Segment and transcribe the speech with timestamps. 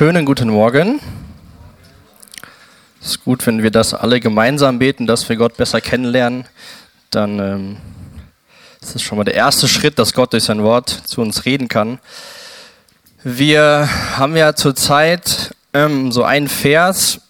[0.00, 0.98] Schönen guten Morgen.
[3.02, 6.46] Es ist gut, wenn wir das alle gemeinsam beten, dass wir Gott besser kennenlernen.
[7.10, 7.76] Dann ähm,
[8.80, 11.68] ist es schon mal der erste Schritt, dass Gott durch sein Wort zu uns reden
[11.68, 11.98] kann.
[13.24, 17.20] Wir haben ja zurzeit ähm, so einen Vers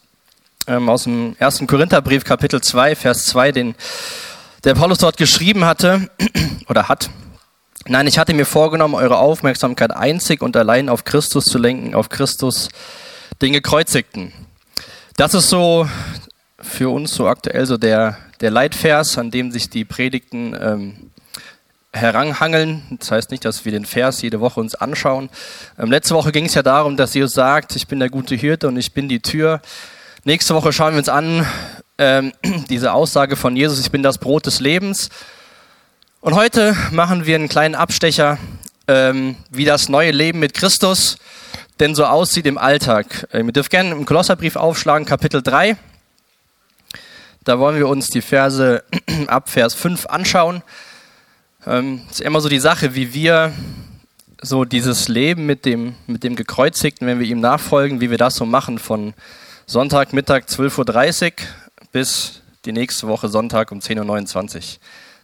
[0.69, 3.75] ähm, aus dem ersten Korintherbrief, Kapitel 2, Vers 2, den
[4.63, 6.09] der Paulus dort geschrieben hatte
[6.69, 7.11] oder hat.
[7.87, 12.11] Nein, ich hatte mir vorgenommen, eure Aufmerksamkeit einzig und allein auf Christus zu lenken, auf
[12.11, 12.69] Christus,
[13.41, 14.33] den Gekreuzigten.
[15.17, 15.89] Das ist so
[16.61, 21.11] für uns so aktuell so der, der Leitvers, an dem sich die Predigten ähm,
[21.95, 22.83] heranhangeln.
[23.01, 25.31] Das heißt nicht, dass wir den Vers jede Woche uns anschauen.
[25.79, 28.69] Ähm, letzte Woche ging es ja darum, dass Jesus sagt, ich bin der gute Hirte
[28.69, 29.63] und ich bin die Tür.
[30.25, 31.47] Nächste Woche schauen wir uns an,
[31.97, 32.33] ähm,
[32.69, 35.09] diese Aussage von Jesus, ich bin das Brot des Lebens.
[36.23, 38.37] Und heute machen wir einen kleinen Abstecher,
[38.87, 41.17] ähm, wie das neue Leben mit Christus
[41.79, 43.27] denn so aussieht im Alltag.
[43.33, 45.79] Ähm, ihr dürft gerne im Kolosserbrief aufschlagen, Kapitel 3.
[47.45, 48.85] Da wollen wir uns die Verse
[49.29, 50.63] ab Vers 5 anschauen.
[51.67, 53.55] Ähm, ist immer so die Sache, wie wir
[54.43, 58.35] so dieses Leben mit dem, mit dem Gekreuzigten, wenn wir ihm nachfolgen, wie wir das
[58.35, 59.15] so machen von
[59.65, 61.33] Sonntag, Mittag 12.30 Uhr
[61.93, 64.63] bis die nächste Woche Sonntag um 10.29 Uhr.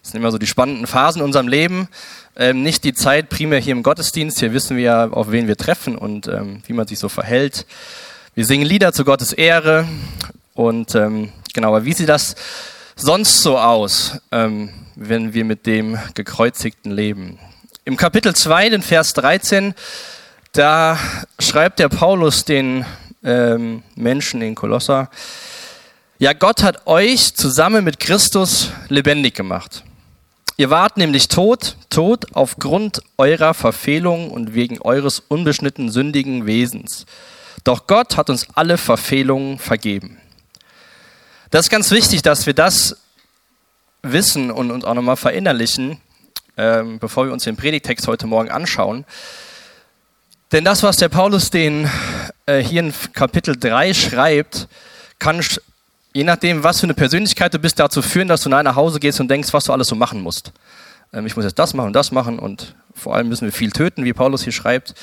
[0.07, 1.89] Das sind immer so die spannenden Phasen in unserem Leben.
[2.37, 4.39] Ähm, nicht die Zeit primär hier im Gottesdienst.
[4.39, 7.67] Hier wissen wir ja, auf wen wir treffen und ähm, wie man sich so verhält.
[8.37, 9.85] Wir singen Lieder zu Gottes Ehre.
[10.55, 12.37] Und ähm, genau, aber wie sieht das
[12.95, 17.41] sonst so aus, ähm, wenn wir mit dem Gekreuzigten leben?
[17.85, 19.75] Im Kapitel 2, den Vers 13,
[20.53, 21.01] da
[21.41, 22.87] schreibt der Paulus den
[23.25, 25.11] ähm, Menschen in Kolosser,
[26.19, 29.83] ja, Gott hat euch zusammen mit Christus lebendig gemacht.
[30.59, 37.05] Ihr wart nämlich tot, tot aufgrund eurer Verfehlung und wegen eures unbeschnitten sündigen Wesens.
[37.63, 40.19] Doch Gott hat uns alle Verfehlungen vergeben.
[41.51, 42.97] Das ist ganz wichtig, dass wir das
[44.03, 46.01] wissen und uns auch nochmal verinnerlichen,
[46.57, 49.05] ähm, bevor wir uns den Predigtext heute Morgen anschauen.
[50.53, 51.91] Denn das, was der Paulus den
[52.47, 54.69] äh, hier in Kapitel 3 schreibt,
[55.19, 55.43] kann
[56.17, 59.21] je nachdem, was für eine Persönlichkeit du bist, dazu führen, dass du nach Hause gehst
[59.21, 60.51] und denkst, was du alles so machen musst.
[61.13, 63.71] Ähm, ich muss jetzt das machen und das machen und vor allem müssen wir viel
[63.71, 64.95] töten, wie Paulus hier schreibt.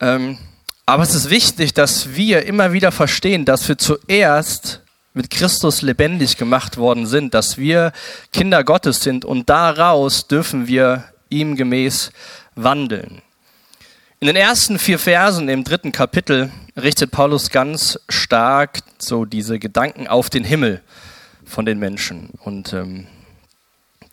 [0.00, 0.38] Ähm,
[0.86, 4.80] aber es ist wichtig, dass wir immer wieder verstehen, dass wir zuerst
[5.12, 7.92] mit Christus lebendig gemacht worden sind, dass wir
[8.32, 12.10] Kinder Gottes sind und daraus dürfen wir ihm gemäß
[12.54, 13.20] wandeln.
[14.18, 20.08] In den ersten vier Versen im dritten Kapitel richtet Paulus ganz stark so diese Gedanken
[20.08, 20.82] auf den Himmel
[21.44, 22.30] von den Menschen.
[22.42, 23.06] Und ähm,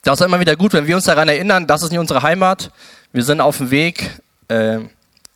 [0.04, 2.72] das ist immer wieder gut, wenn wir uns daran erinnern, das ist nicht unsere Heimat.
[3.14, 4.80] Wir sind auf dem Weg äh,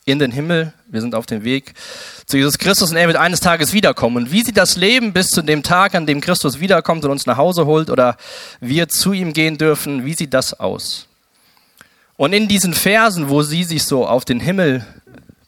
[0.06, 0.74] in den Himmel.
[0.88, 1.74] Wir sind auf dem Weg
[2.26, 4.18] zu Jesus Christus und er wird eines Tages wiederkommen.
[4.18, 7.26] Und wie sieht das Leben bis zu dem Tag, an dem Christus wiederkommt und uns
[7.26, 8.18] nach Hause holt oder
[8.60, 11.08] wir zu ihm gehen dürfen, wie sieht das aus?
[12.18, 14.86] Und in diesen Versen, wo sie sich so auf den Himmel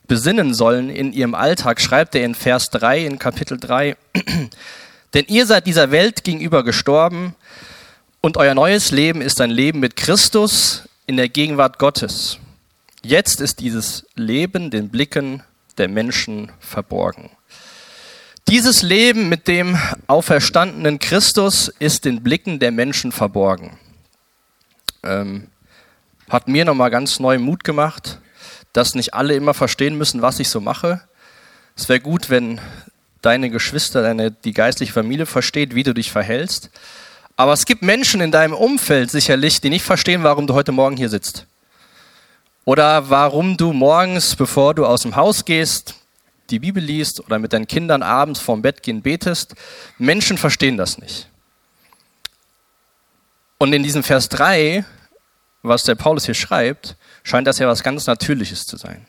[0.08, 3.96] besinnen sollen in ihrem Alltag, schreibt er in Vers 3, in Kapitel 3,
[5.14, 7.34] denn ihr seid dieser Welt gegenüber gestorben
[8.20, 12.38] und euer neues Leben ist ein Leben mit Christus in der Gegenwart Gottes.
[13.02, 15.42] Jetzt ist dieses Leben den Blicken
[15.76, 17.30] der Menschen verborgen.
[18.48, 23.78] Dieses Leben mit dem auferstandenen Christus ist den Blicken der Menschen verborgen.
[25.02, 25.48] Ähm,
[26.28, 28.20] hat mir nochmal ganz neu Mut gemacht,
[28.72, 31.00] dass nicht alle immer verstehen müssen, was ich so mache.
[31.76, 32.60] Es wäre gut, wenn
[33.22, 36.70] deine Geschwister, deine, die geistliche Familie versteht, wie du dich verhältst.
[37.36, 40.96] Aber es gibt Menschen in deinem Umfeld sicherlich, die nicht verstehen, warum du heute Morgen
[40.96, 41.46] hier sitzt.
[42.64, 45.94] Oder warum du morgens, bevor du aus dem Haus gehst,
[46.50, 49.54] die Bibel liest oder mit deinen Kindern abends vorm Bett gehen betest.
[49.98, 51.28] Menschen verstehen das nicht.
[53.58, 54.84] Und in diesem Vers 3
[55.62, 59.06] was der Paulus hier schreibt, scheint das ja was ganz Natürliches zu sein.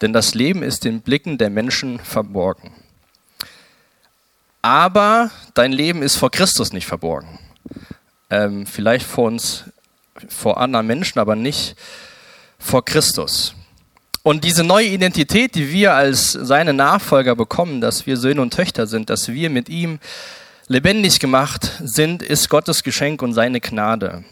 [0.00, 2.72] Denn das Leben ist den Blicken der Menschen verborgen.
[4.62, 7.38] Aber dein Leben ist vor Christus nicht verborgen.
[8.28, 9.64] Ähm, vielleicht vor uns,
[10.28, 11.76] vor anderen Menschen, aber nicht
[12.58, 13.54] vor Christus.
[14.22, 18.86] Und diese neue Identität, die wir als seine Nachfolger bekommen, dass wir Söhne und Töchter
[18.86, 19.98] sind, dass wir mit ihm
[20.68, 24.24] lebendig gemacht sind, ist Gottes Geschenk und seine Gnade.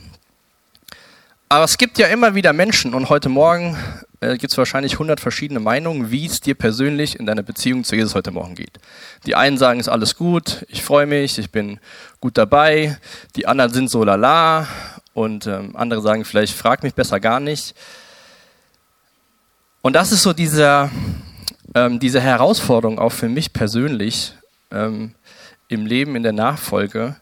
[1.50, 3.74] Aber es gibt ja immer wieder Menschen und heute Morgen
[4.20, 7.96] äh, gibt es wahrscheinlich 100 verschiedene Meinungen, wie es dir persönlich in deiner Beziehung zu
[7.96, 8.78] Jesus heute Morgen geht.
[9.24, 11.80] Die einen sagen, es ist alles gut, ich freue mich, ich bin
[12.20, 12.98] gut dabei.
[13.34, 14.68] Die anderen sind so lala
[15.14, 17.74] und ähm, andere sagen vielleicht, frag mich besser gar nicht.
[19.80, 20.90] Und das ist so dieser,
[21.74, 24.34] ähm, diese Herausforderung auch für mich persönlich
[24.70, 25.14] ähm,
[25.68, 27.16] im Leben, in der Nachfolge,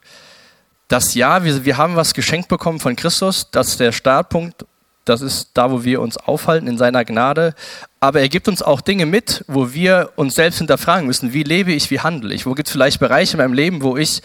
[0.89, 4.65] dass ja, wir, wir haben was geschenkt bekommen von Christus, das ist der Startpunkt,
[5.05, 7.55] das ist da, wo wir uns aufhalten in seiner Gnade,
[8.01, 11.73] aber er gibt uns auch Dinge mit, wo wir uns selbst hinterfragen müssen, wie lebe
[11.73, 14.23] ich, wie handle ich, wo gibt es vielleicht Bereiche in meinem Leben, wo ich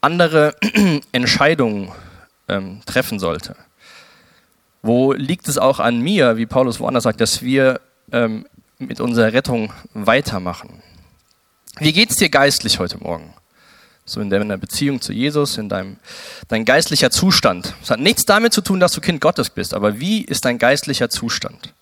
[0.00, 0.54] andere
[1.12, 1.92] Entscheidungen
[2.48, 3.56] ähm, treffen sollte.
[4.82, 7.80] Wo liegt es auch an mir, wie Paulus woanders sagt, dass wir
[8.12, 8.46] ähm,
[8.78, 10.82] mit unserer Rettung weitermachen?
[11.78, 13.34] Wie geht es dir geistlich heute Morgen?
[14.06, 15.98] So in deiner Beziehung zu Jesus, in deinem
[16.48, 17.74] dein geistlicher Zustand.
[17.82, 20.58] Es hat nichts damit zu tun, dass du Kind Gottes bist, aber wie ist dein
[20.58, 21.74] geistlicher Zustand?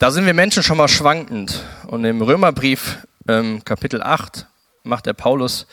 [0.00, 1.62] Da sind wir Menschen schon mal schwankend.
[1.86, 4.46] Und im Römerbrief ähm, Kapitel 8
[4.82, 5.66] macht der Paulus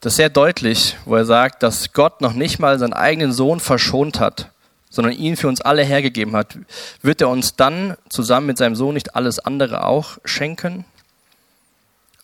[0.00, 4.18] das sehr deutlich, wo er sagt, dass Gott noch nicht mal seinen eigenen Sohn verschont
[4.18, 4.50] hat,
[4.88, 6.56] sondern ihn für uns alle hergegeben hat.
[7.02, 10.86] Wird er uns dann zusammen mit seinem Sohn nicht alles andere auch schenken?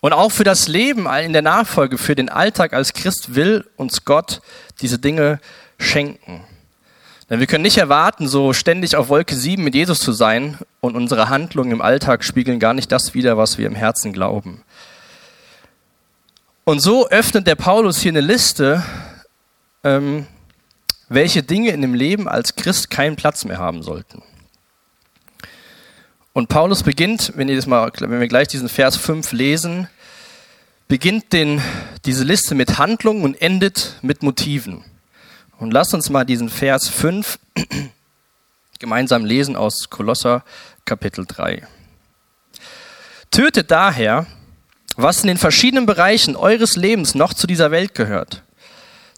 [0.06, 4.04] Und auch für das Leben in der Nachfolge, für den Alltag als Christ will uns
[4.04, 4.40] Gott
[4.80, 5.40] diese Dinge
[5.80, 6.44] schenken.
[7.28, 10.94] Denn wir können nicht erwarten, so ständig auf Wolke 7 mit Jesus zu sein und
[10.94, 14.62] unsere Handlungen im Alltag spiegeln gar nicht das wider, was wir im Herzen glauben.
[16.62, 18.84] Und so öffnet der Paulus hier eine Liste,
[19.82, 20.28] ähm,
[21.08, 24.22] welche Dinge in dem Leben als Christ keinen Platz mehr haben sollten.
[26.32, 29.88] Und Paulus beginnt, wenn, ihr das mal, wenn wir gleich diesen Vers 5 lesen,
[30.88, 31.60] beginnt den,
[32.04, 34.84] diese Liste mit Handlungen und endet mit Motiven.
[35.58, 37.38] Und lasst uns mal diesen Vers 5
[38.78, 40.44] gemeinsam lesen aus Kolosser
[40.84, 41.66] Kapitel 3.
[43.30, 44.26] Tötet daher,
[44.96, 48.42] was in den verschiedenen Bereichen eures Lebens noch zu dieser Welt gehört.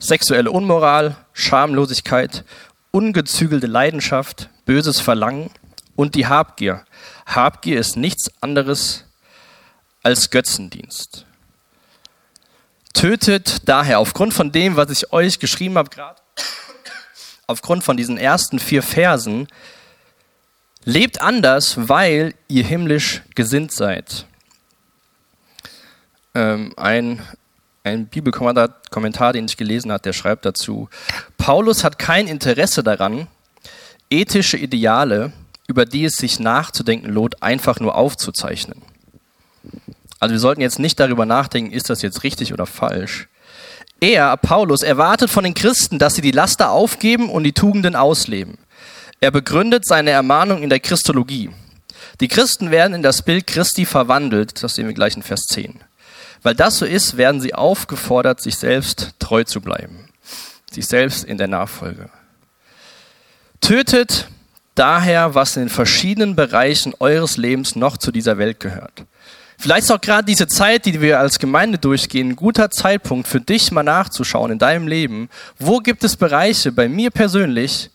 [0.00, 2.44] Sexuelle Unmoral, Schamlosigkeit,
[2.90, 5.50] ungezügelte Leidenschaft, böses Verlangen
[5.96, 6.84] und die Habgier.
[7.26, 9.04] Habgier ist nichts anderes
[10.02, 11.26] als Götzendienst.
[12.94, 16.20] Tötet daher aufgrund von dem, was ich euch geschrieben habe, gerade
[17.46, 19.48] aufgrund von diesen ersten vier Versen,
[20.84, 24.26] lebt anders, weil ihr himmlisch gesinnt seid
[26.38, 27.20] ähm, ein,
[27.84, 30.88] ein Bibelkommentar, den ich gelesen habe, der schreibt dazu,
[31.36, 33.26] Paulus hat kein Interesse daran,
[34.10, 35.32] ethische Ideale,
[35.66, 38.82] über die es sich nachzudenken lohnt, einfach nur aufzuzeichnen.
[40.20, 43.28] Also wir sollten jetzt nicht darüber nachdenken, ist das jetzt richtig oder falsch.
[44.00, 48.58] Er, Paulus, erwartet von den Christen, dass sie die Laster aufgeben und die Tugenden ausleben.
[49.20, 51.50] Er begründet seine Ermahnung in der Christologie.
[52.20, 55.80] Die Christen werden in das Bild Christi verwandelt, das sehen wir gleich in Vers 10.
[56.42, 60.08] Weil das so ist, werden sie aufgefordert, sich selbst treu zu bleiben.
[60.70, 62.10] Sich selbst in der Nachfolge.
[63.60, 64.28] Tötet
[64.76, 69.04] daher, was in den verschiedenen Bereichen eures Lebens noch zu dieser Welt gehört.
[69.60, 73.40] Vielleicht ist auch gerade diese Zeit, die wir als Gemeinde durchgehen, ein guter Zeitpunkt für
[73.40, 75.28] dich mal nachzuschauen in deinem Leben.
[75.58, 77.90] Wo gibt es Bereiche bei mir persönlich,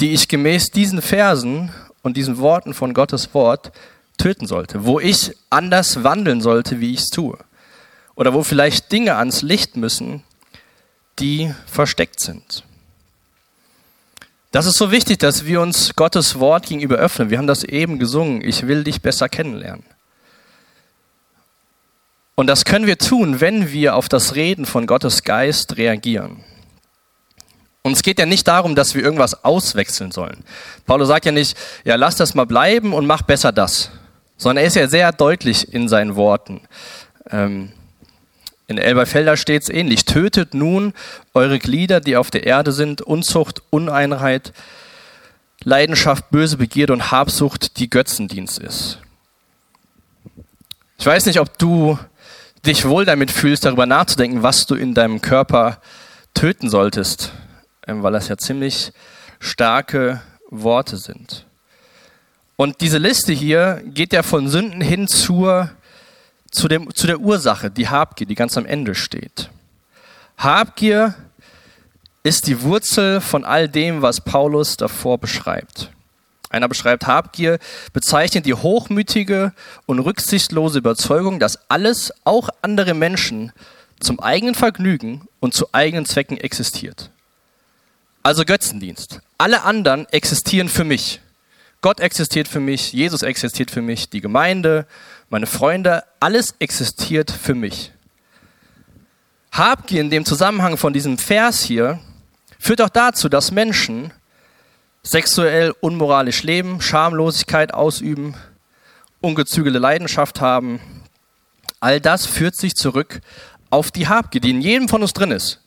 [0.00, 1.70] die ich gemäß diesen Versen
[2.02, 3.70] und diesen Worten von Gottes Wort
[4.18, 7.38] töten sollte, wo ich anders wandeln sollte, wie ich es tue.
[8.16, 10.24] Oder wo vielleicht Dinge ans Licht müssen,
[11.20, 12.64] die versteckt sind.
[14.50, 17.30] Das ist so wichtig, dass wir uns Gottes Wort gegenüber öffnen.
[17.30, 18.42] Wir haben das eben gesungen.
[18.42, 19.84] Ich will dich besser kennenlernen.
[22.40, 26.42] Und das können wir tun, wenn wir auf das Reden von Gottes Geist reagieren.
[27.82, 30.44] Und es geht ja nicht darum, dass wir irgendwas auswechseln sollen.
[30.86, 33.90] Paulus sagt ja nicht, ja, lass das mal bleiben und mach besser das
[34.40, 36.62] sondern er ist ja sehr deutlich in seinen Worten.
[37.30, 37.72] Ähm,
[38.68, 40.06] in Elberfelder steht es ähnlich.
[40.06, 40.94] Tötet nun
[41.34, 44.54] eure Glieder, die auf der Erde sind, Unzucht, Uneinheit,
[45.62, 48.98] Leidenschaft, böse Begierde und Habsucht, die Götzendienst ist.
[50.98, 51.98] Ich weiß nicht, ob du
[52.66, 55.80] dich wohl damit fühlst, darüber nachzudenken, was du in deinem Körper
[56.34, 57.32] töten solltest,
[57.86, 58.92] ähm, weil das ja ziemlich
[59.38, 61.46] starke Worte sind.
[62.56, 65.70] Und diese Liste hier geht ja von Sünden hin zur,
[66.50, 69.48] zu, dem, zu der Ursache, die Habgier, die ganz am Ende steht.
[70.36, 71.14] Habgier
[72.22, 75.90] ist die Wurzel von all dem, was Paulus davor beschreibt.
[76.50, 77.60] Einer beschreibt Habgier,
[77.92, 79.52] bezeichnet die hochmütige
[79.86, 83.52] und rücksichtslose Überzeugung, dass alles, auch andere Menschen,
[84.00, 87.10] zum eigenen Vergnügen und zu eigenen Zwecken existiert.
[88.24, 89.20] Also Götzendienst.
[89.38, 91.20] Alle anderen existieren für mich.
[91.82, 94.86] Gott existiert für mich, Jesus existiert für mich, die Gemeinde,
[95.30, 97.92] meine Freunde, alles existiert für mich.
[99.52, 102.00] Habgier in dem Zusammenhang von diesem Vers hier
[102.58, 104.12] führt auch dazu, dass Menschen
[105.02, 108.34] sexuell unmoralisch leben, Schamlosigkeit ausüben,
[109.20, 110.80] ungezügelte Leidenschaft haben.
[111.80, 113.20] All das führt sich zurück
[113.70, 115.60] auf die Habgier, die in jedem von uns drin ist.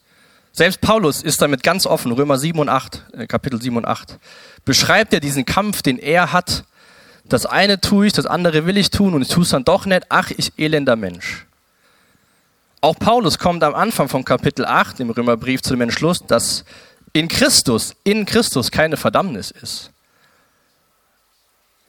[0.52, 4.20] Selbst Paulus ist damit ganz offen, Römer 7 und 8, äh, Kapitel 7 und 8,
[4.66, 6.66] beschreibt er diesen Kampf, den er hat.
[7.26, 9.88] Das eine tue ich, das andere will ich tun und ich tue es dann doch
[9.88, 10.06] nicht.
[10.10, 11.48] Ach, ich elender Mensch.
[12.82, 16.66] Auch Paulus kommt am Anfang vom Kapitel 8 im Römerbrief zu dem Entschluss, dass
[17.14, 19.92] in Christus, in Christus keine Verdammnis ist.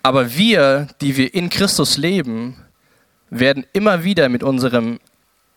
[0.02, 2.62] Aber wir, die wir in Christus leben,
[3.30, 5.00] werden immer wieder mit unserem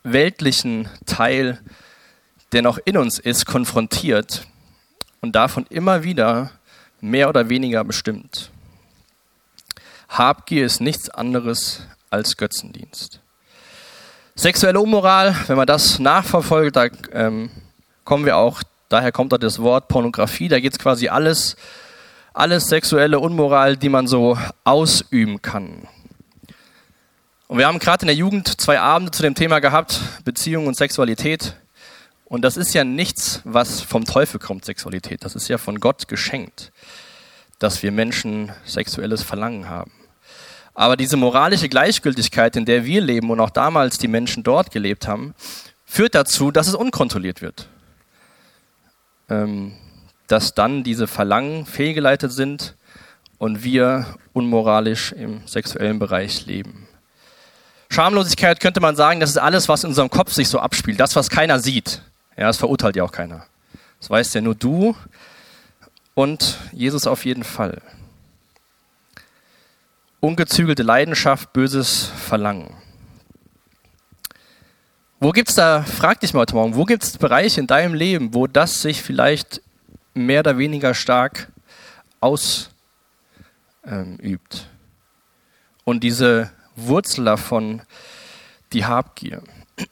[0.03, 1.59] weltlichen Teil,
[2.53, 4.47] der noch in uns ist, konfrontiert
[5.19, 6.51] und davon immer wieder
[7.01, 8.51] mehr oder weniger bestimmt.
[10.07, 13.19] Habgier ist nichts anderes als Götzendienst.
[14.35, 17.49] Sexuelle Unmoral, wenn man das nachverfolgt, da ähm,
[18.05, 21.55] kommen wir auch, daher kommt da das Wort Pornografie, da geht es quasi alles
[22.37, 25.87] alles sexuelle Unmoral, die man so ausüben kann.
[27.47, 30.77] Und wir haben gerade in der Jugend zwei Abende zu dem Thema gehabt, Beziehung und
[30.77, 31.55] Sexualität.
[32.25, 35.23] Und das ist ja nichts, was vom Teufel kommt, Sexualität.
[35.23, 36.71] Das ist ja von Gott geschenkt,
[37.57, 39.91] dass wir Menschen sexuelles Verlangen haben.
[40.73, 45.07] Aber diese moralische Gleichgültigkeit, in der wir leben und auch damals die Menschen dort gelebt
[45.07, 45.33] haben,
[45.85, 47.67] führt dazu, dass es unkontrolliert wird.
[49.29, 49.73] Ähm,
[50.27, 52.75] dass dann diese Verlangen fehlgeleitet sind
[53.37, 56.87] und wir unmoralisch im sexuellen Bereich leben.
[57.89, 61.15] Schamlosigkeit könnte man sagen, das ist alles, was in unserem Kopf sich so abspielt, das,
[61.15, 62.01] was keiner sieht.
[62.35, 63.45] Ja, das verurteilt ja auch keiner.
[63.99, 64.95] Das weißt ja nur du
[66.13, 67.81] und Jesus auf jeden Fall.
[70.19, 72.75] Ungezügelte Leidenschaft, böses Verlangen.
[75.19, 77.95] Wo gibt es da, frag dich mal heute Morgen, wo gibt es Bereiche in deinem
[77.95, 79.63] Leben, wo das sich vielleicht
[80.13, 81.51] mehr oder weniger stark
[82.19, 82.69] ausübt.
[85.83, 87.81] Und diese Wurzel davon,
[88.73, 89.41] die Habgier.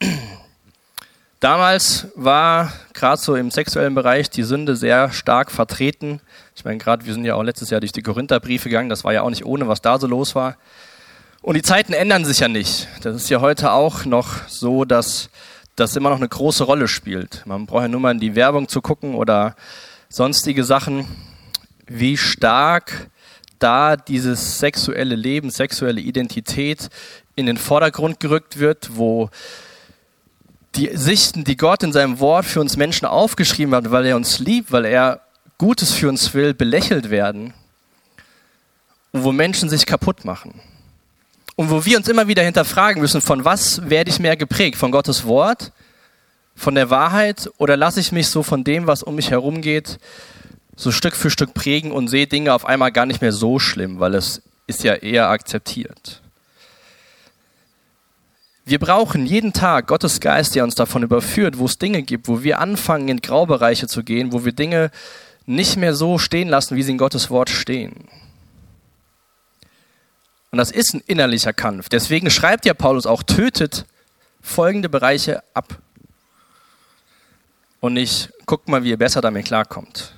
[1.40, 6.20] Damals war gerade so im sexuellen Bereich die Sünde sehr stark vertreten.
[6.54, 9.12] Ich meine, gerade wir sind ja auch letztes Jahr durch die Korintherbriefe gegangen, das war
[9.12, 10.56] ja auch nicht ohne, was da so los war.
[11.46, 12.88] Und die Zeiten ändern sich ja nicht.
[13.02, 15.30] Das ist ja heute auch noch so, dass
[15.76, 17.46] das immer noch eine große Rolle spielt.
[17.46, 19.54] Man braucht ja nur mal in die Werbung zu gucken oder
[20.08, 21.06] sonstige Sachen,
[21.86, 23.10] wie stark
[23.60, 26.88] da dieses sexuelle Leben, sexuelle Identität
[27.36, 29.30] in den Vordergrund gerückt wird, wo
[30.74, 34.40] die Sichten, die Gott in seinem Wort für uns Menschen aufgeschrieben hat, weil er uns
[34.40, 35.20] liebt, weil er
[35.58, 37.54] Gutes für uns will, belächelt werden
[39.12, 40.60] und wo Menschen sich kaputt machen.
[41.56, 44.76] Und wo wir uns immer wieder hinterfragen müssen, von was werde ich mehr geprägt?
[44.76, 45.72] Von Gottes Wort
[46.56, 49.98] von der Wahrheit oder lasse ich mich so von dem, was um mich herum geht,
[50.74, 54.00] so Stück für Stück prägen und sehe Dinge auf einmal gar nicht mehr so schlimm,
[54.00, 56.22] weil es ist ja eher akzeptiert.
[58.64, 62.42] Wir brauchen jeden Tag Gottes Geist, der uns davon überführt, wo es Dinge gibt, wo
[62.42, 64.90] wir anfangen, in Graubereiche zu gehen, wo wir Dinge
[65.44, 68.08] nicht mehr so stehen lassen, wie sie in Gottes Wort stehen.
[70.56, 71.90] Und das ist ein innerlicher Kampf.
[71.90, 73.84] Deswegen schreibt ja Paulus auch, tötet
[74.40, 75.82] folgende Bereiche ab
[77.80, 80.14] und nicht, guckt mal, wie ihr besser damit klarkommt.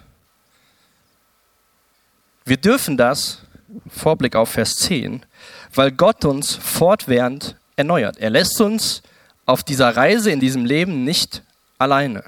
[2.44, 3.42] Wir dürfen das,
[3.88, 5.26] Vorblick auf Vers 10,
[5.74, 8.18] weil Gott uns fortwährend erneuert.
[8.18, 9.02] Er lässt uns
[9.44, 11.42] auf dieser Reise in diesem Leben nicht
[11.78, 12.22] alleine.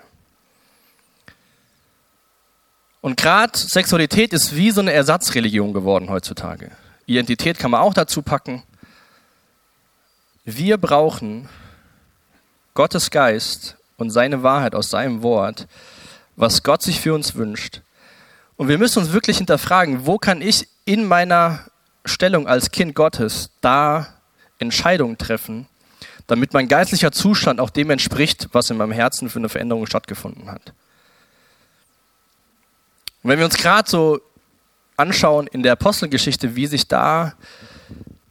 [3.02, 6.72] Und gerade Sexualität ist wie so eine Ersatzreligion geworden heutzutage.
[7.10, 8.62] Identität kann man auch dazu packen.
[10.44, 11.48] Wir brauchen
[12.74, 15.66] Gottes Geist und seine Wahrheit aus seinem Wort,
[16.36, 17.82] was Gott sich für uns wünscht.
[18.56, 21.66] Und wir müssen uns wirklich hinterfragen, wo kann ich in meiner
[22.04, 24.14] Stellung als Kind Gottes da
[24.60, 25.66] Entscheidungen treffen,
[26.28, 30.48] damit mein geistlicher Zustand auch dem entspricht, was in meinem Herzen für eine Veränderung stattgefunden
[30.48, 30.72] hat.
[33.22, 34.20] Und wenn wir uns gerade so
[35.00, 37.34] anschauen in der Apostelgeschichte, wie sich da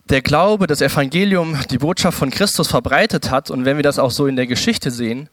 [0.10, 4.12] der Glaube, das Evangelium, die Botschaft von Christus verbreitet hat und wenn wir das auch
[4.12, 5.30] so in der Geschichte sehen,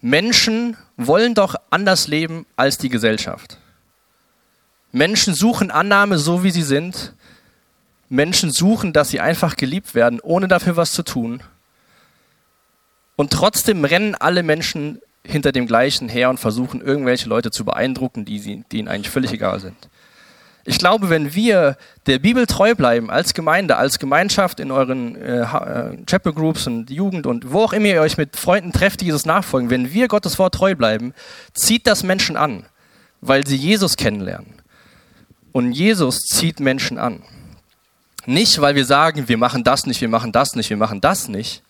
[0.00, 3.58] Menschen wollen doch anders leben als die Gesellschaft.
[4.92, 7.14] Menschen suchen Annahme so, wie sie sind.
[8.08, 11.42] Menschen suchen, dass sie einfach geliebt werden, ohne dafür was zu tun.
[13.16, 18.24] Und trotzdem rennen alle Menschen hinter dem Gleichen her und versuchen, irgendwelche Leute zu beeindrucken,
[18.24, 19.88] die, sie, die ihnen eigentlich völlig egal sind.
[20.68, 25.42] Ich glaube, wenn wir der Bibel treu bleiben, als Gemeinde, als Gemeinschaft in euren äh,
[25.42, 29.04] äh, Chapel Groups und Jugend und wo auch immer ihr euch mit Freunden trefft, die
[29.04, 31.14] Jesus nachfolgen, wenn wir Gottes Wort treu bleiben,
[31.54, 32.66] zieht das Menschen an,
[33.20, 34.54] weil sie Jesus kennenlernen.
[35.52, 37.22] Und Jesus zieht Menschen an.
[38.26, 41.28] Nicht, weil wir sagen, wir machen das nicht, wir machen das nicht, wir machen das
[41.28, 41.62] nicht.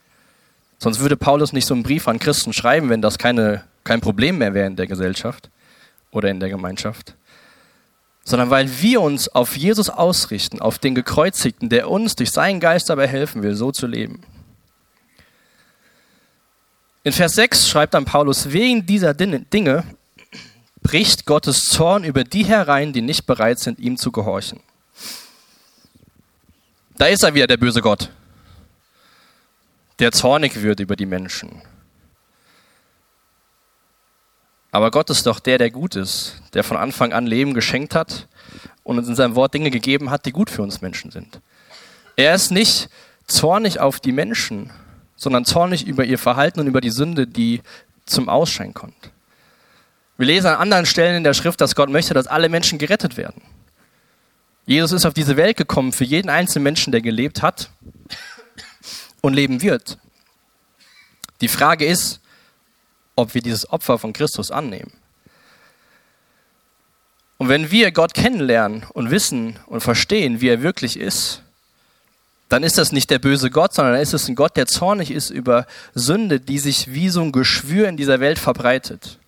[0.78, 4.38] Sonst würde Paulus nicht so einen Brief an Christen schreiben, wenn das keine, kein Problem
[4.38, 5.50] mehr wäre in der Gesellschaft
[6.12, 7.14] oder in der Gemeinschaft.
[8.28, 12.90] Sondern weil wir uns auf Jesus ausrichten, auf den Gekreuzigten, der uns durch seinen Geist
[12.90, 14.20] dabei helfen will, so zu leben.
[17.04, 19.84] In Vers 6 schreibt dann Paulus, wegen dieser Dinge
[20.82, 24.60] bricht Gottes Zorn über die herein, die nicht bereit sind, ihm zu gehorchen.
[26.98, 28.10] Da ist er wieder, der böse Gott,
[30.00, 31.62] der zornig wird über die Menschen.
[34.76, 38.28] Aber Gott ist doch der, der gut ist, der von Anfang an Leben geschenkt hat
[38.82, 41.40] und uns in seinem Wort Dinge gegeben hat, die gut für uns Menschen sind.
[42.16, 42.90] Er ist nicht
[43.26, 44.70] zornig auf die Menschen,
[45.16, 47.62] sondern zornig über ihr Verhalten und über die Sünde, die
[48.04, 49.12] zum Ausschein kommt.
[50.18, 53.16] Wir lesen an anderen Stellen in der Schrift, dass Gott möchte, dass alle Menschen gerettet
[53.16, 53.40] werden.
[54.66, 57.70] Jesus ist auf diese Welt gekommen für jeden einzelnen Menschen, der gelebt hat
[59.22, 59.96] und leben wird.
[61.40, 62.20] Die Frage ist,
[63.16, 64.92] ob wir dieses Opfer von Christus annehmen.
[67.38, 71.42] Und wenn wir Gott kennenlernen und wissen und verstehen, wie er wirklich ist,
[72.48, 75.30] dann ist das nicht der böse Gott, sondern ist es ein Gott, der zornig ist
[75.30, 79.18] über Sünde, die sich wie so ein Geschwür in dieser Welt verbreitet.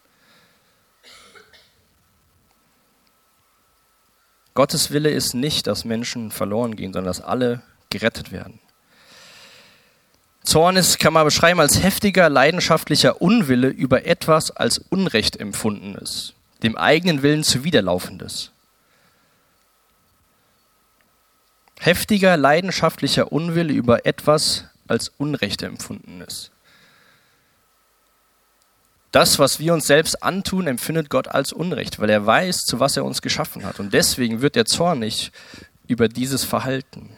[4.55, 8.61] Gottes Wille ist nicht, dass Menschen verloren gehen, sondern dass alle gerettet werden.
[10.49, 16.77] Zorn ist, kann man beschreiben, als heftiger, leidenschaftlicher Unwille über etwas als Unrecht empfundenes, dem
[16.77, 18.53] eigenen Willen zuwiderlaufendes.
[21.81, 26.51] heftiger, leidenschaftlicher Unwille über etwas als Unrecht empfunden ist.
[29.13, 32.97] Das, was wir uns selbst antun, empfindet Gott als Unrecht, weil er weiß, zu was
[32.97, 33.81] er uns geschaffen hat.
[33.81, 35.33] Und deswegen wird er zornig
[35.87, 37.18] über dieses Verhalten.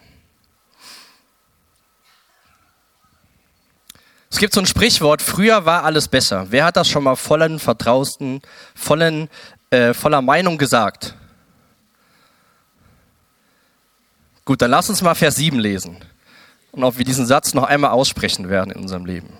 [4.31, 6.47] Es gibt so ein Sprichwort, früher war alles besser.
[6.51, 8.41] Wer hat das schon mal vollen Vertrausten,
[8.75, 9.29] vollen,
[9.71, 11.15] äh, voller Meinung gesagt?
[14.45, 15.99] Gut, dann lass uns mal Vers 7 lesen
[16.73, 19.33] und ob wir diesen Satz noch einmal aussprechen werden in unserem Leben.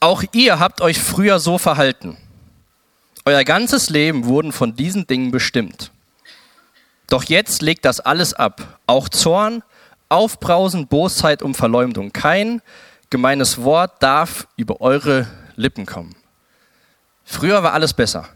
[0.00, 2.16] Auch ihr habt euch früher so verhalten.
[3.24, 5.92] Euer ganzes Leben wurden von diesen Dingen bestimmt.
[7.08, 8.80] Doch jetzt legt das alles ab.
[8.86, 9.62] Auch Zorn,
[10.12, 12.12] Aufbrausen, Bosheit und Verleumdung.
[12.12, 12.62] Kein
[13.10, 16.14] gemeines Wort darf über eure Lippen kommen.
[17.24, 18.28] Früher war alles besser.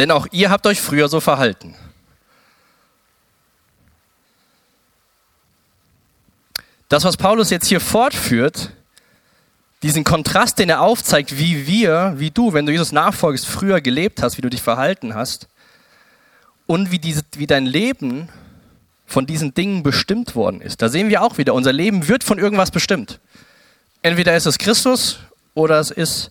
[0.00, 1.74] denn auch ihr habt euch früher so verhalten.
[6.88, 8.70] Das, was Paulus jetzt hier fortführt,
[9.82, 14.22] diesen Kontrast, den er aufzeigt, wie wir, wie du, wenn du Jesus nachfolgst, früher gelebt
[14.22, 15.48] hast, wie du dich verhalten hast
[16.70, 18.28] und wie, diese, wie dein Leben
[19.04, 20.80] von diesen Dingen bestimmt worden ist.
[20.80, 23.18] Da sehen wir auch wieder, unser Leben wird von irgendwas bestimmt.
[24.02, 25.18] Entweder ist es Christus
[25.54, 26.28] oder es ist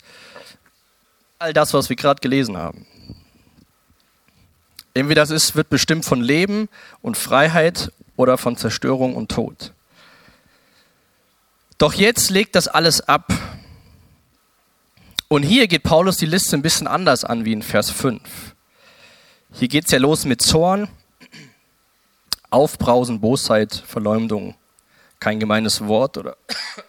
[1.39, 2.88] all das, was wir gerade gelesen haben.
[4.93, 6.69] Wie das ist, wird bestimmt von Leben
[7.02, 9.73] und Freiheit oder von Zerstörung und Tod.
[11.78, 13.34] Doch jetzt legt das alles ab.
[15.28, 18.21] Und hier geht Paulus die Liste ein bisschen anders an wie in Vers 5.
[19.51, 20.88] Hier geht es ja los mit Zorn,
[22.51, 24.55] Aufbrausen, Bosheit, Verleumdung,
[25.19, 26.38] kein gemeines Wort oder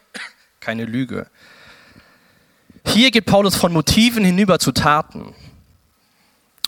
[0.60, 1.26] keine Lüge.
[2.86, 5.34] Hier geht Paulus von Motiven hinüber zu Taten.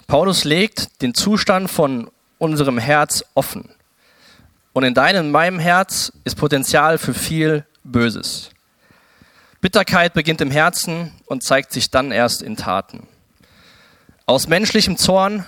[0.07, 3.69] Paulus legt den Zustand von unserem Herz offen.
[4.73, 8.51] Und in deinem, in meinem Herz ist Potenzial für viel Böses.
[9.61, 13.07] Bitterkeit beginnt im Herzen und zeigt sich dann erst in Taten.
[14.27, 15.47] Aus menschlichem Zorn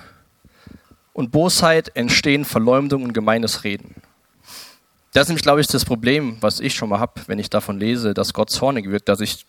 [1.15, 3.95] und Bosheit entstehen Verleumdung und gemeines Reden.
[5.15, 7.79] Das ist nämlich, glaube ich, das Problem, was ich schon mal habe, wenn ich davon
[7.79, 9.47] lese, dass Gott zornig wird, dass ich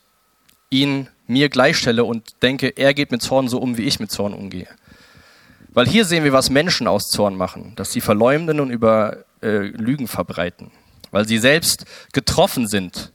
[0.70, 4.34] ihn mir gleichstelle und denke, er geht mit Zorn so um, wie ich mit Zorn
[4.34, 4.68] umgehe.
[5.74, 9.58] Weil hier sehen wir, was Menschen aus Zorn machen, dass sie verleumden und über äh,
[9.58, 10.72] Lügen verbreiten,
[11.10, 13.12] weil sie selbst getroffen sind,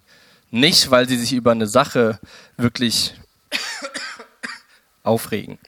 [0.50, 2.18] nicht weil sie sich über eine Sache
[2.56, 3.14] wirklich
[5.04, 5.58] aufregen.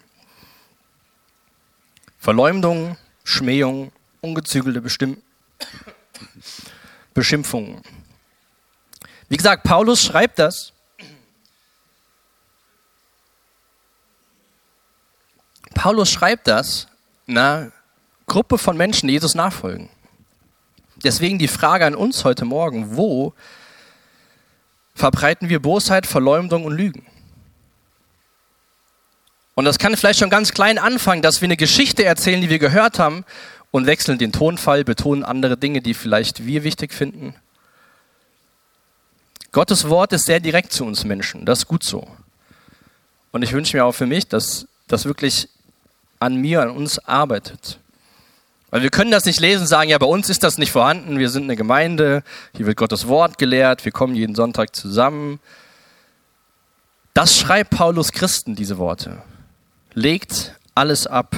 [2.22, 5.20] Verleumdung, Schmähung, ungezügelte Bestimm
[7.14, 7.82] Beschimpfungen.
[9.28, 10.72] Wie gesagt, Paulus schreibt das
[15.74, 16.86] Paulus schreibt das
[17.26, 17.72] einer
[18.26, 19.88] Gruppe von Menschen, die Jesus nachfolgen.
[21.02, 23.34] Deswegen die Frage an uns heute Morgen, wo
[24.94, 27.04] verbreiten wir Bosheit, Verleumdung und Lügen?
[29.54, 32.58] Und das kann vielleicht schon ganz klein anfangen, dass wir eine Geschichte erzählen, die wir
[32.58, 33.24] gehört haben
[33.70, 37.34] und wechseln den Tonfall, betonen andere Dinge, die vielleicht wir wichtig finden.
[39.50, 42.06] Gottes Wort ist sehr direkt zu uns Menschen, das ist gut so.
[43.32, 45.48] Und ich wünsche mir auch für mich, dass das wirklich
[46.18, 47.78] an mir, an uns arbeitet.
[48.70, 51.28] Weil wir können das nicht lesen sagen, ja, bei uns ist das nicht vorhanden, wir
[51.28, 52.22] sind eine Gemeinde,
[52.56, 55.40] hier wird Gottes Wort gelehrt, wir kommen jeden Sonntag zusammen.
[57.12, 59.22] Das schreibt Paulus Christen, diese Worte.
[59.94, 61.36] Legt alles ab.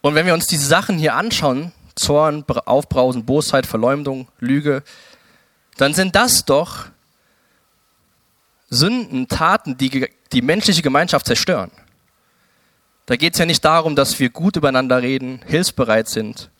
[0.00, 4.82] Und wenn wir uns diese Sachen hier anschauen, Zorn, Aufbrausen, Bosheit, Verleumdung, Lüge,
[5.76, 6.86] dann sind das doch
[8.70, 11.70] Sünden, Taten, die die menschliche Gemeinschaft zerstören.
[13.06, 16.50] Da geht es ja nicht darum, dass wir gut übereinander reden, hilfsbereit sind,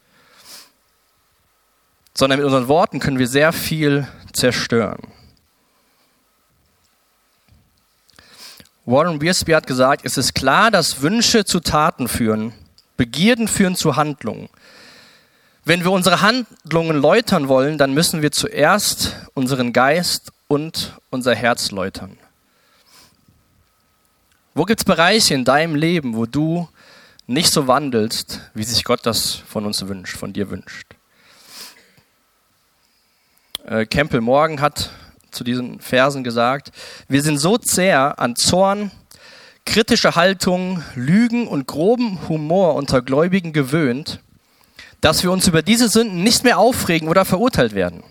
[2.12, 5.13] sondern mit unseren Worten können wir sehr viel zerstören.
[8.86, 12.52] Warren Wiersbe hat gesagt, es ist klar, dass Wünsche zu Taten führen,
[12.98, 14.50] Begierden führen zu Handlungen.
[15.64, 21.70] Wenn wir unsere Handlungen läutern wollen, dann müssen wir zuerst unseren Geist und unser Herz
[21.70, 22.18] läutern.
[24.54, 26.68] Wo gibt es Bereiche in deinem Leben, wo du
[27.26, 30.94] nicht so wandelst, wie sich Gott das von uns wünscht, von dir wünscht?
[33.64, 34.90] Äh, Campbell Morgan hat
[35.34, 36.72] zu diesen Versen gesagt,
[37.08, 38.90] wir sind so sehr an Zorn,
[39.66, 44.20] kritische Haltung, Lügen und groben Humor unter Gläubigen gewöhnt,
[45.00, 48.02] dass wir uns über diese Sünden nicht mehr aufregen oder verurteilt werden.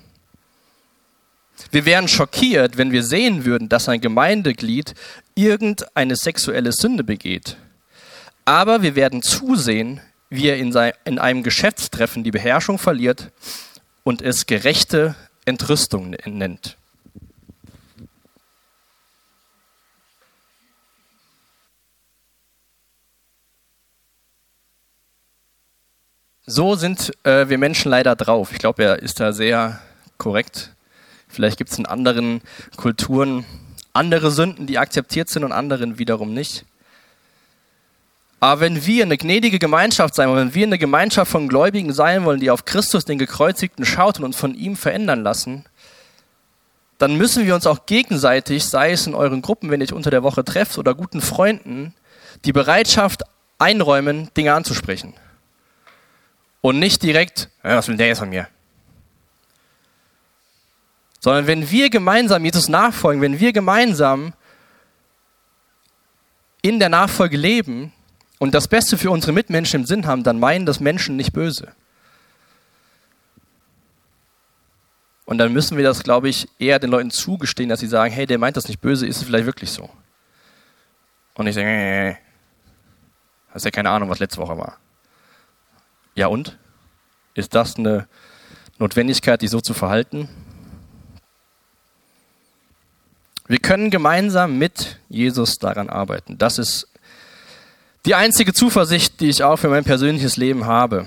[1.71, 4.93] Wir wären schockiert, wenn wir sehen würden, dass ein Gemeindeglied
[5.35, 7.57] irgendeine sexuelle Sünde begeht.
[8.45, 13.31] Aber wir werden zusehen, wie er in, in einem Geschäftstreffen die Beherrschung verliert
[14.03, 16.77] und es gerechte Entrüstung nennt.
[26.45, 28.51] So sind äh, wir Menschen leider drauf.
[28.51, 29.79] Ich glaube, er ist da sehr
[30.17, 30.73] korrekt
[31.33, 32.41] Vielleicht gibt es in anderen
[32.77, 33.43] Kulturen
[33.91, 36.63] andere Sünden, die akzeptiert sind und anderen wiederum nicht.
[38.39, 42.23] Aber wenn wir eine gnädige Gemeinschaft sein wollen, wenn wir eine Gemeinschaft von Gläubigen sein
[42.25, 45.65] wollen, die auf Christus, den Gekreuzigten, schaut und uns von ihm verändern lassen,
[46.99, 50.11] dann müssen wir uns auch gegenseitig, sei es in euren Gruppen, wenn ihr euch unter
[50.11, 51.95] der Woche trefft, oder guten Freunden,
[52.45, 53.23] die Bereitschaft
[53.57, 55.13] einräumen, Dinge anzusprechen.
[56.63, 58.47] Und nicht direkt, was will der jetzt von mir?
[61.19, 64.33] Sondern wenn wir gemeinsam Jesus nachfolgen, wenn wir gemeinsam
[66.61, 67.91] in der Nachfolge leben
[68.39, 71.73] und das Beste für unsere Mitmenschen im Sinn haben, dann meinen das Menschen nicht böse.
[75.25, 78.25] Und dann müssen wir das, glaube ich, eher den Leuten zugestehen, dass sie sagen, hey,
[78.25, 79.89] der meint das nicht böse, ist es vielleicht wirklich so.
[81.33, 82.15] Und ich sage, äh,
[83.49, 84.77] hast ja keine Ahnung, was letzte Woche war.
[86.15, 86.57] Ja und?
[87.33, 88.07] Ist das eine
[88.77, 90.29] Notwendigkeit, dich so zu verhalten?
[93.47, 96.37] Wir können gemeinsam mit Jesus daran arbeiten.
[96.37, 96.87] Das ist
[98.05, 101.05] die einzige Zuversicht, die ich auch für mein persönliches Leben habe.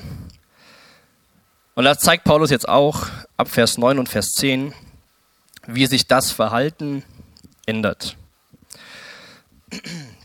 [1.74, 4.72] Und das zeigt Paulus jetzt auch ab Vers 9 und Vers 10,
[5.66, 7.04] wie sich das Verhalten
[7.66, 8.16] ändert.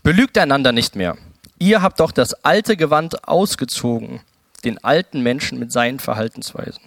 [0.02, 1.16] Belügt einander nicht mehr.
[1.58, 4.20] Ihr habt doch das alte Gewand ausgezogen,
[4.64, 6.82] den alten Menschen mit seinen Verhaltensweisen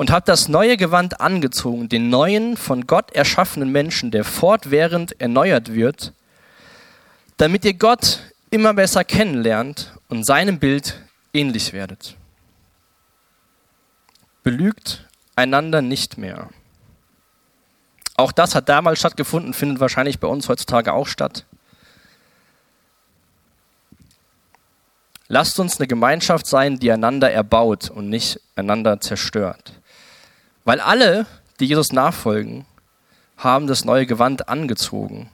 [0.00, 5.74] und habt das neue Gewand angezogen, den neuen, von Gott erschaffenen Menschen, der fortwährend erneuert
[5.74, 6.14] wird,
[7.36, 8.20] damit ihr Gott
[8.50, 11.02] immer besser kennenlernt und seinem Bild
[11.34, 12.16] ähnlich werdet.
[14.42, 16.48] Belügt einander nicht mehr.
[18.16, 21.44] Auch das hat damals stattgefunden, findet wahrscheinlich bei uns heutzutage auch statt.
[25.32, 29.80] Lasst uns eine Gemeinschaft sein, die einander erbaut und nicht einander zerstört.
[30.64, 31.24] Weil alle,
[31.60, 32.66] die Jesus nachfolgen,
[33.36, 35.30] haben das neue Gewand angezogen,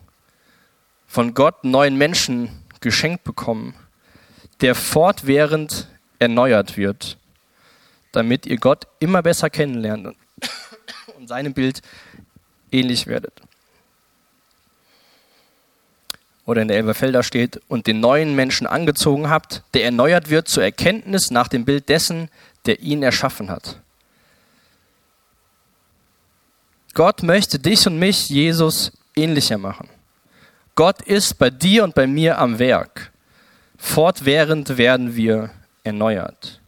[1.06, 3.74] von Gott neuen Menschen geschenkt bekommen,
[4.60, 7.16] der fortwährend erneuert wird,
[8.12, 10.14] damit ihr Gott immer besser kennenlernt
[11.16, 11.80] und seinem Bild
[12.70, 13.40] ähnlich werdet.
[16.46, 20.62] Oder in der Elberfelder steht, und den neuen Menschen angezogen habt, der erneuert wird zur
[20.62, 22.28] Erkenntnis nach dem Bild dessen,
[22.64, 23.80] der ihn erschaffen hat.
[26.94, 29.88] Gott möchte dich und mich, Jesus, ähnlicher machen.
[30.76, 33.12] Gott ist bei dir und bei mir am Werk.
[33.76, 35.50] Fortwährend werden wir
[35.84, 36.60] erneuert.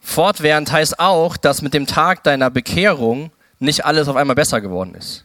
[0.00, 4.94] Fortwährend heißt auch, dass mit dem Tag deiner Bekehrung nicht alles auf einmal besser geworden
[4.94, 5.24] ist.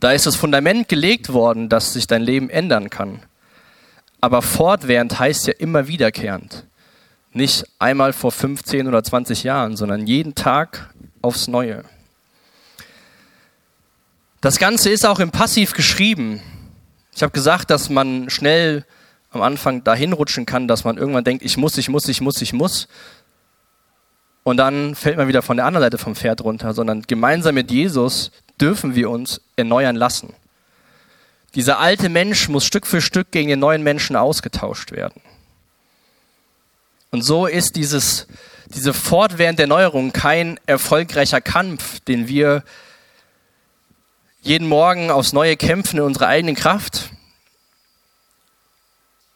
[0.00, 3.22] Da ist das Fundament gelegt worden, dass sich dein Leben ändern kann.
[4.20, 6.66] Aber fortwährend heißt ja immer wiederkehrend.
[7.32, 11.84] Nicht einmal vor 15 oder 20 Jahren, sondern jeden Tag aufs Neue.
[14.40, 16.42] Das Ganze ist auch im Passiv geschrieben.
[17.14, 18.84] Ich habe gesagt, dass man schnell
[19.30, 22.40] am Anfang dahin rutschen kann, dass man irgendwann denkt, ich muss, ich muss, ich muss,
[22.42, 22.88] ich muss.
[24.44, 27.70] Und dann fällt man wieder von der anderen Seite vom Pferd runter, sondern gemeinsam mit
[27.70, 28.30] Jesus
[28.60, 30.34] dürfen wir uns erneuern lassen.
[31.54, 35.20] Dieser alte Mensch muss Stück für Stück gegen den neuen Menschen ausgetauscht werden.
[37.10, 38.26] Und so ist dieses,
[38.66, 42.62] diese fortwährende Erneuerung kein erfolgreicher Kampf, den wir
[44.42, 47.10] jeden Morgen aufs Neue kämpfen in unserer eigenen Kraft,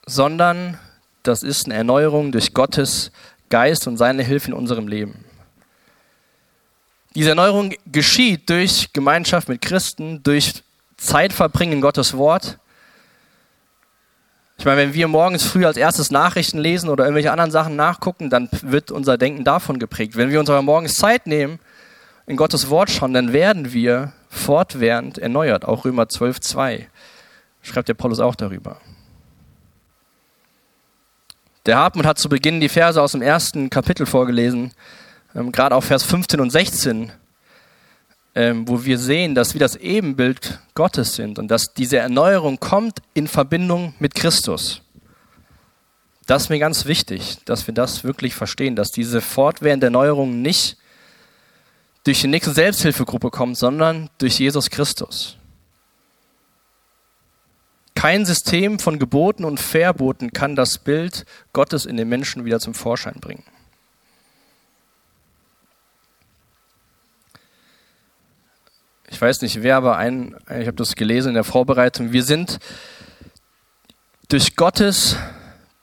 [0.07, 0.79] sondern
[1.23, 3.13] das ist eine Erneuerung durch Gottes
[3.49, 5.25] Geist und seine Hilfe in unserem Leben.
[7.15, 10.63] Diese Erneuerung geschieht durch Gemeinschaft mit Christen, durch
[10.97, 12.59] Zeit verbringen in Gottes Wort.
[14.59, 18.31] Ich meine, wenn wir morgens früh als erstes Nachrichten lesen oder irgendwelche anderen Sachen nachgucken,
[18.31, 20.17] dann wird unser Denken davon geprägt.
[20.17, 21.59] Wenn wir uns aber morgens Zeit nehmen,
[22.27, 25.65] in Gottes Wort schauen, dann werden wir fortwährend erneuert.
[25.65, 26.89] Auch Römer 12, 2
[27.63, 28.81] schreibt der Paulus auch darüber.
[31.67, 34.73] Der Hartmut hat zu Beginn die Verse aus dem ersten Kapitel vorgelesen,
[35.35, 37.13] ähm, gerade auch Vers 15 und 16,
[38.35, 43.01] ähm, wo wir sehen, dass wir das Ebenbild Gottes sind und dass diese Erneuerung kommt
[43.15, 44.83] in Verbindung mit Christus.
[46.27, 50.77] Das ist mir ganz wichtig, dass wir das wirklich verstehen, dass diese fortwährende Erneuerung nicht
[52.05, 55.37] durch die nächste Selbsthilfegruppe kommt, sondern durch Jesus Christus.
[57.95, 62.75] Kein System von Geboten und Verboten kann das Bild Gottes in den Menschen wieder zum
[62.75, 63.43] Vorschein bringen.
[69.11, 72.13] Ich weiß nicht wer, aber ein, ich habe das gelesen in der Vorbereitung.
[72.13, 72.61] Wir sind
[74.29, 75.17] durch Gottes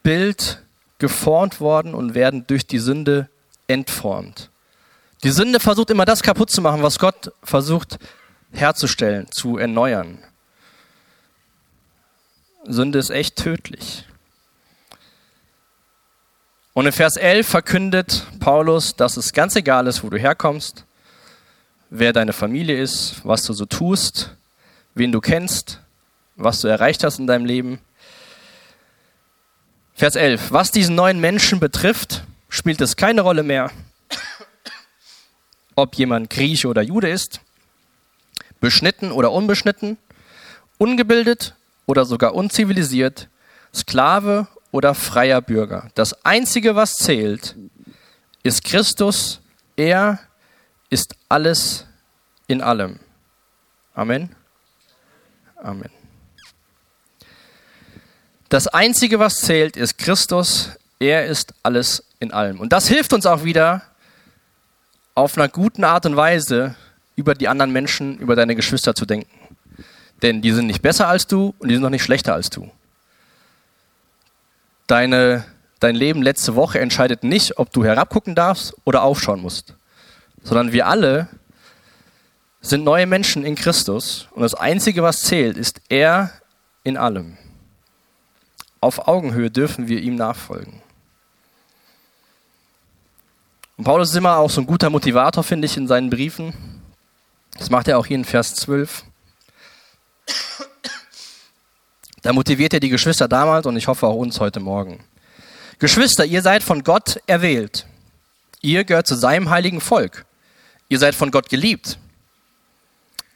[0.02, 0.64] Bild
[0.98, 3.30] geformt worden und werden durch die Sünde
[3.68, 4.50] entformt.
[5.24, 8.00] Die Sünde versucht immer das kaputt zu machen, was Gott versucht
[8.52, 10.20] herzustellen, zu erneuern.
[12.64, 14.06] Sünde ist echt tödlich.
[16.74, 20.86] Und in Vers 11 verkündet Paulus, dass es ganz egal ist, wo du herkommst,
[21.90, 24.36] wer deine Familie ist, was du so tust,
[24.96, 25.80] wen du kennst,
[26.36, 27.80] was du erreicht hast in deinem Leben.
[29.94, 30.52] Vers 11.
[30.52, 33.72] Was diesen neuen Menschen betrifft, spielt es keine Rolle mehr,
[35.76, 37.42] ob jemand Grieche oder Jude ist,
[38.60, 39.98] beschnitten oder unbeschnitten,
[40.78, 43.30] ungebildet oder sogar unzivilisiert,
[43.74, 45.90] Sklave oder freier Bürger.
[45.96, 47.56] Das Einzige, was zählt,
[48.44, 49.42] ist Christus.
[49.76, 50.20] Er
[50.90, 51.86] ist alles
[52.48, 53.00] in allem.
[53.94, 54.36] Amen.
[55.56, 55.90] Amen.
[58.50, 60.72] Das Einzige, was zählt, ist Christus.
[61.00, 62.60] Er ist alles in allem.
[62.60, 63.84] Und das hilft uns auch wieder,
[65.16, 66.76] auf einer guten Art und Weise
[67.16, 69.30] über die anderen Menschen, über deine Geschwister zu denken.
[70.22, 72.70] Denn die sind nicht besser als du und die sind noch nicht schlechter als du.
[74.86, 75.44] Deine,
[75.80, 79.74] dein Leben letzte Woche entscheidet nicht, ob du herabgucken darfst oder aufschauen musst,
[80.44, 81.28] sondern wir alle
[82.62, 86.32] sind neue Menschen in Christus und das Einzige, was zählt, ist er
[86.84, 87.38] in allem.
[88.80, 90.82] Auf Augenhöhe dürfen wir ihm nachfolgen.
[93.78, 96.54] Und Paulus ist immer auch so ein guter Motivator, finde ich, in seinen Briefen.
[97.58, 99.04] Das macht er auch hier in Vers 12.
[102.22, 105.04] Da motiviert er die Geschwister damals und ich hoffe auch uns heute Morgen.
[105.80, 107.86] Geschwister, ihr seid von Gott erwählt.
[108.62, 110.26] Ihr gehört zu seinem heiligen Volk.
[110.90, 112.00] Ihr seid von Gott geliebt.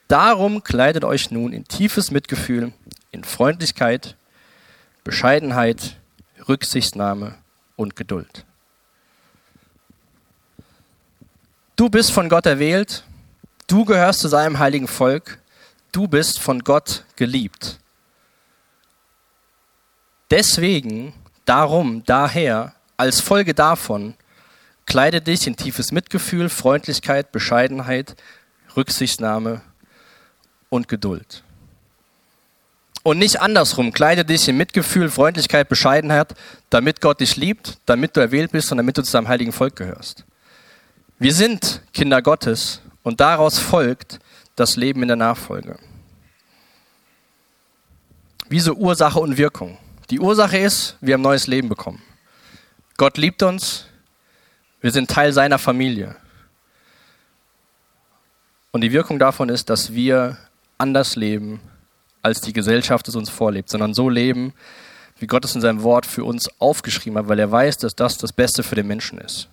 [0.08, 2.74] Darum kleidet euch nun in tiefes Mitgefühl,
[3.12, 4.16] in Freundlichkeit,
[5.04, 5.98] Bescheidenheit,
[6.48, 7.36] Rücksichtnahme
[7.76, 8.46] und Geduld.
[11.76, 13.04] Du bist von Gott erwählt,
[13.68, 15.42] du gehörst zu seinem heiligen Volk
[15.92, 17.80] du bist von Gott geliebt.
[20.30, 21.14] Deswegen,
[21.46, 24.16] darum, daher, als Folge davon,
[24.91, 28.17] kleide dich in tiefes Mitgefühl, Freundlichkeit, Bescheidenheit,
[28.75, 29.62] Rücksichtnahme
[30.67, 31.45] und Geduld.
[33.01, 36.36] Und nicht andersrum, kleide dich in Mitgefühl, Freundlichkeit, Bescheidenheit,
[36.69, 39.77] damit Gott dich liebt, damit du erwählt bist und damit du zu seinem heiligen Volk
[39.77, 40.25] gehörst.
[41.17, 44.19] Wir sind Kinder Gottes und daraus folgt,
[44.58, 45.80] das Leben in der Nachfolge.
[48.49, 49.77] Wie so Ursache und Wirkung.
[50.10, 52.01] Die Ursache ist, wir haben neues Leben bekommen.
[52.97, 53.86] Gott liebt uns,
[54.82, 56.15] wir sind Teil seiner Familie.
[58.72, 60.38] Und die Wirkung davon ist, dass wir
[60.78, 61.60] anders leben,
[62.22, 64.54] als die Gesellschaft es uns vorlebt, sondern so leben,
[65.20, 68.17] wie Gott es in seinem Wort für uns aufgeschrieben hat, weil er weiß, dass das
[68.17, 69.50] das Beste für den Menschen ist.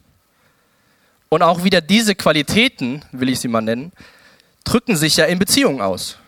[1.28, 3.92] Und auch wieder diese Qualitäten, will ich sie mal nennen,
[4.64, 6.18] drücken sich ja in Beziehungen aus.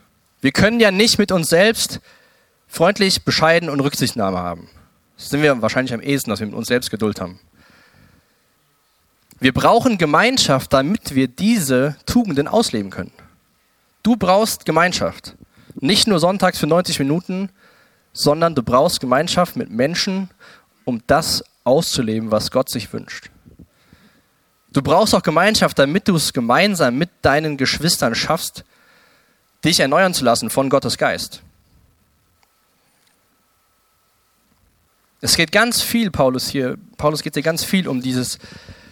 [0.42, 2.00] Wir können ja nicht mit uns selbst
[2.68, 4.68] freundlich, bescheiden und Rücksichtnahme haben.
[5.16, 7.40] Das sind wir wahrscheinlich am ehesten, dass wir mit uns selbst Geduld haben.
[9.40, 13.12] Wir brauchen Gemeinschaft, damit wir diese Tugenden ausleben können.
[14.02, 15.34] Du brauchst Gemeinschaft.
[15.76, 17.48] Nicht nur sonntags für 90 Minuten,
[18.12, 20.28] sondern du brauchst Gemeinschaft mit Menschen,
[20.84, 23.30] um das auszuleben, was Gott sich wünscht.
[24.72, 28.64] Du brauchst auch Gemeinschaft, damit du es gemeinsam mit deinen Geschwistern schaffst,
[29.64, 31.42] dich erneuern zu lassen von Gottes Geist.
[35.22, 38.38] Es geht ganz viel, Paulus hier, Paulus geht hier ganz viel um dieses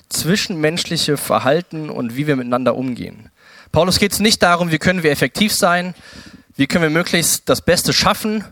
[0.09, 3.31] zwischenmenschliche Verhalten und wie wir miteinander umgehen.
[3.73, 5.95] Paulus geht es nicht darum, wie können wir effektiv sein,
[6.57, 8.45] wie können wir möglichst das Beste schaffen,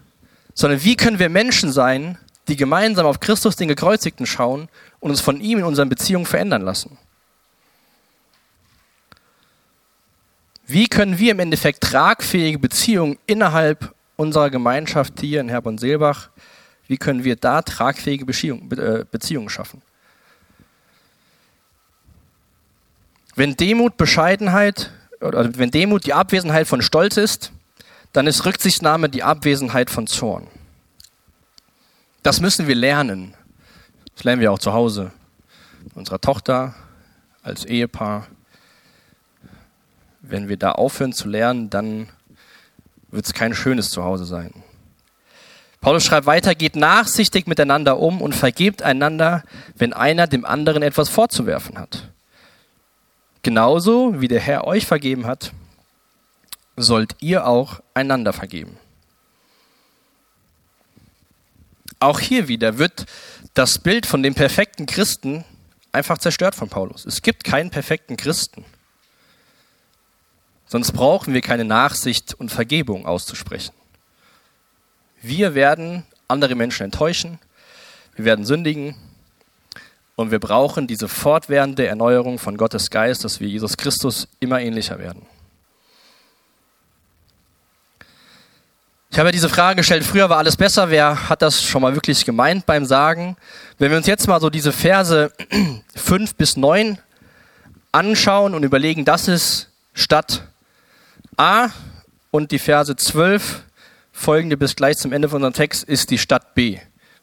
[0.55, 4.69] sondern wie können wir Menschen sein, die gemeinsam auf Christus, den Gekreuzigten, schauen
[5.01, 6.99] und uns von ihm in unseren Beziehungen verändern lassen.
[10.66, 16.31] Wie können wir im Endeffekt tragfähige Beziehungen innerhalb unserer Gemeinschaft hier in Herb und Seelbach,
[16.88, 19.83] wie können wir da tragfähige äh, Beziehungen schaffen?
[23.37, 27.53] Wenn Demut Bescheidenheit oder wenn Demut die Abwesenheit von Stolz ist,
[28.14, 30.46] dann ist Rücksichtnahme die Abwesenheit von Zorn.
[32.22, 33.35] Das müssen wir lernen.
[34.14, 35.12] Das lernen wir auch zu Hause.
[35.94, 36.75] Unserer Tochter,
[37.42, 38.27] als Ehepaar,
[40.22, 42.09] wenn wir da aufhören zu lernen, dann
[43.11, 44.53] wird es kein schönes Zuhause sein.
[45.83, 49.44] Paulus schreibt weiter, geht nachsichtig miteinander um und vergebt einander,
[49.77, 52.11] wenn einer dem anderen etwas vorzuwerfen hat.
[53.47, 55.53] Genauso wie der Herr euch vergeben hat,
[56.75, 58.77] sollt ihr auch einander vergeben.
[62.01, 63.07] Auch hier wieder wird
[63.55, 65.45] das Bild von dem perfekten Christen
[65.93, 67.07] einfach zerstört von Paulus.
[67.07, 68.65] Es gibt keinen perfekten Christen.
[70.67, 73.77] Sonst brauchen wir keine Nachsicht und Vergebung auszusprechen.
[75.23, 77.39] Wir werden andere Menschen enttäuschen,
[78.17, 78.97] wir werden sündigen
[80.16, 84.98] und wir brauchen diese fortwährende Erneuerung von Gottes Geist, dass wir Jesus Christus immer ähnlicher
[84.98, 85.26] werden.
[89.11, 92.24] Ich habe diese Frage gestellt, früher war alles besser, wer hat das schon mal wirklich
[92.24, 93.37] gemeint beim Sagen?
[93.79, 95.31] Wenn wir uns jetzt mal so diese Verse
[95.94, 96.98] 5 bis 9
[97.92, 100.42] anschauen und überlegen, das ist Stadt
[101.37, 101.68] A
[102.31, 103.62] und die Verse 12
[104.12, 106.79] folgende bis gleich zum Ende von unserem Text ist die Stadt B.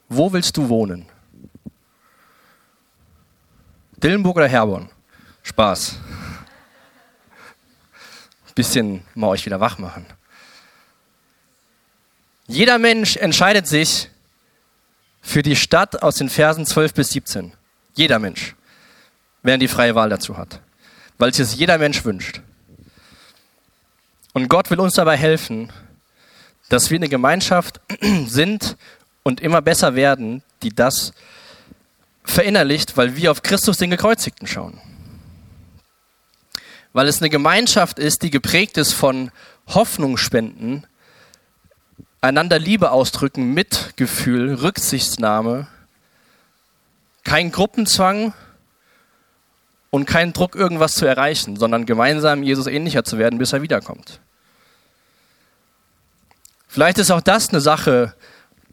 [0.10, 1.08] Wo willst du wohnen?
[4.04, 4.90] Dillenburg oder Herborn?
[5.44, 5.96] Spaß.
[8.54, 10.06] Bisschen mal euch wieder wach machen.
[12.46, 14.10] Jeder Mensch entscheidet sich
[15.22, 17.54] für die Stadt aus den Versen 12 bis 17.
[17.94, 18.56] Jeder Mensch,
[19.42, 20.60] wenn er die freie Wahl dazu hat.
[21.18, 22.42] Weil es sich jeder Mensch wünscht.
[24.34, 25.72] Und Gott will uns dabei helfen,
[26.68, 27.80] dass wir eine Gemeinschaft
[28.28, 28.76] sind
[29.24, 31.14] und immer besser werden, die das
[32.24, 34.80] verinnerlicht, weil wir auf Christus den Gekreuzigten schauen.
[36.94, 39.32] Weil es eine Gemeinschaft ist, die geprägt ist von
[39.68, 40.86] Hoffnungsspenden,
[42.22, 45.68] einander Liebe ausdrücken, Mitgefühl, Rücksichtnahme,
[47.24, 48.34] kein Gruppenzwang
[49.90, 54.20] und kein Druck, irgendwas zu erreichen, sondern gemeinsam Jesus ähnlicher zu werden, bis er wiederkommt.
[56.68, 58.16] Vielleicht ist auch das eine Sache,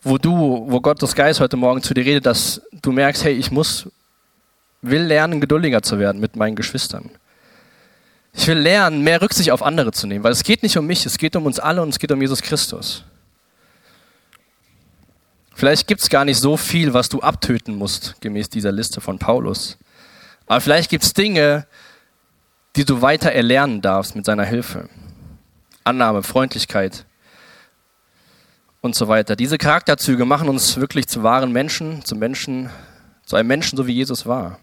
[0.03, 3.51] wo du, wo Gottes Geist heute Morgen zu dir redet, dass du merkst, hey, ich
[3.51, 3.89] muss,
[4.83, 7.11] will lernen, geduldiger zu werden mit meinen Geschwistern.
[8.33, 11.05] Ich will lernen, mehr Rücksicht auf andere zu nehmen, weil es geht nicht um mich,
[11.05, 13.05] es geht um uns alle und es geht um Jesus Christus.
[15.55, 19.19] Vielleicht gibt es gar nicht so viel, was du abtöten musst, gemäß dieser Liste von
[19.19, 19.77] Paulus.
[20.47, 21.67] Aber vielleicht gibt es Dinge,
[22.77, 24.89] die du weiter erlernen darfst mit seiner Hilfe.
[25.85, 27.05] Annahme, Freundlichkeit,
[28.81, 29.37] und so weiter.
[29.37, 32.71] Diese Charakterzüge machen uns wirklich zu wahren Menschen, zu Menschen,
[33.25, 34.59] zu einem Menschen, so wie Jesus war.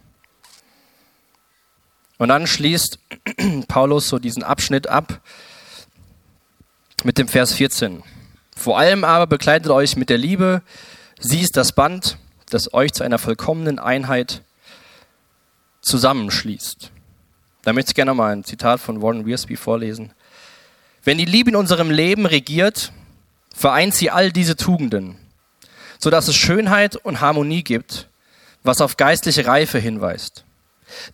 [2.18, 3.00] Und dann schließt
[3.68, 5.22] Paulus so diesen Abschnitt ab
[7.04, 8.04] mit dem Vers 14.
[8.56, 10.64] Vor allem aber bekleidet euch mit der Liebe.
[11.20, 12.18] Sie ist das Band,
[12.50, 14.42] das euch zu einer vollkommenen Einheit
[15.82, 16.92] zusammenschließt.
[17.64, 20.12] Da möchte ich gerne mal ein Zitat von Warren Wiersbe vorlesen.
[21.04, 22.92] Wenn die Liebe in unserem Leben regiert,
[23.58, 25.18] vereint sie all diese Tugenden,
[25.98, 28.08] so dass es Schönheit und Harmonie gibt,
[28.64, 30.46] was auf geistliche Reife hinweist.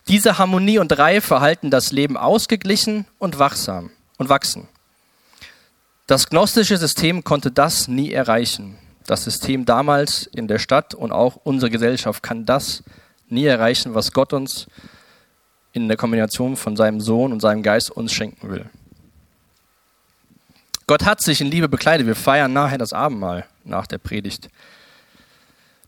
[0.08, 4.68] Diese Harmonie und Reife halten das Leben ausgeglichen und wachsam und wachsen.
[6.06, 8.78] Das gnostische System konnte das nie erreichen.
[9.06, 12.84] Das System damals in der Stadt und auch unsere Gesellschaft kann das
[13.28, 14.66] nie erreichen, was Gott uns
[15.72, 18.66] in der Kombination von seinem Sohn und seinem Geist uns schenken will.
[20.86, 22.06] Gott hat sich in Liebe bekleidet.
[22.06, 24.48] Wir feiern nachher das Abendmahl nach der Predigt.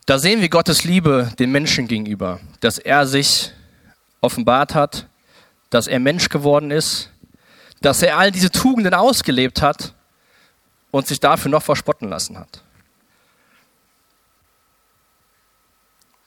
[0.06, 3.52] Da sehen wir Gottes Liebe den Menschen gegenüber, dass er sich
[4.20, 5.08] offenbart hat,
[5.70, 7.10] dass er Mensch geworden ist,
[7.82, 9.94] dass er all diese Tugenden ausgelebt hat
[10.90, 12.62] und sich dafür noch verspotten lassen hat.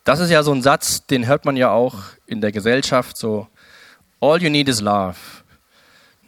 [0.04, 1.96] Das ist ja so ein Satz, den hört man ja auch
[2.26, 3.48] in der Gesellschaft so,
[4.20, 5.16] all you need is love.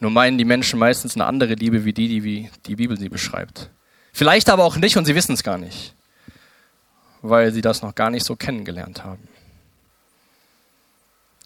[0.02, 3.70] Nur meinen die Menschen meistens eine andere Liebe wie die, die die Bibel sie beschreibt.
[4.12, 5.94] Vielleicht aber auch nicht und sie wissen es gar nicht,
[7.22, 9.28] weil sie das noch gar nicht so kennengelernt haben.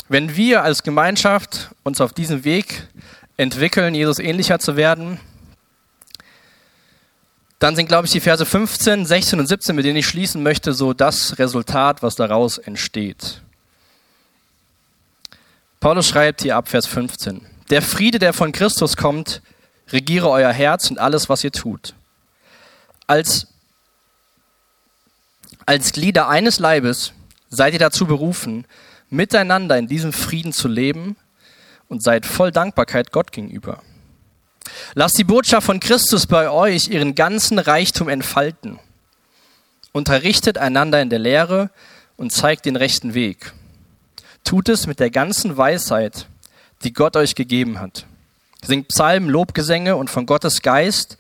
[0.08, 2.88] Wenn wir als Gemeinschaft uns auf diesem Weg
[3.36, 5.20] entwickeln, Jesus ähnlicher zu werden,
[7.58, 10.72] dann sind, glaube ich, die Verse 15, 16 und 17, mit denen ich schließen möchte,
[10.72, 13.42] so das Resultat, was daraus entsteht.
[15.78, 19.42] Paulus schreibt hier ab Vers 15, der Friede, der von Christus kommt,
[19.90, 21.94] regiere euer Herz und alles, was ihr tut.
[23.06, 23.48] Als,
[25.64, 27.12] als Glieder eines Leibes
[27.50, 28.66] seid ihr dazu berufen,
[29.10, 31.16] miteinander in diesem Frieden zu leben
[31.88, 33.82] und seid voll Dankbarkeit Gott gegenüber.
[34.94, 38.80] Lasst die Botschaft von Christus bei euch ihren ganzen Reichtum entfalten.
[39.92, 41.70] Unterrichtet einander in der Lehre
[42.16, 43.52] und zeigt den rechten Weg.
[44.42, 46.26] Tut es mit der ganzen Weisheit,
[46.84, 48.06] die Gott euch gegeben hat.
[48.62, 51.18] Singt Psalmen, Lobgesänge und von Gottes Geist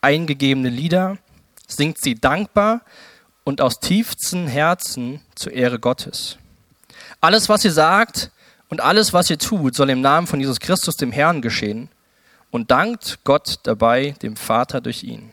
[0.00, 1.18] eingegebene Lieder.
[1.66, 2.82] Singt sie dankbar
[3.44, 6.38] und aus tiefstem Herzen zur Ehre Gottes.
[7.20, 8.30] Alles, was ihr sagt
[8.68, 11.88] und alles, was ihr tut, soll im Namen von Jesus Christus, dem Herrn, geschehen
[12.50, 15.32] und dankt Gott dabei, dem Vater durch ihn.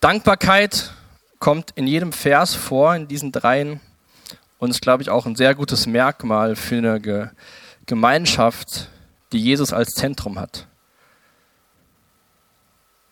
[0.00, 0.92] Dankbarkeit
[1.38, 3.80] kommt in jedem Vers vor, in diesen dreien,
[4.58, 7.28] und ist, glaube ich, auch ein sehr gutes Merkmal für eine Ge
[7.86, 8.88] Gemeinschaft,
[9.32, 10.66] die Jesus als Zentrum hat.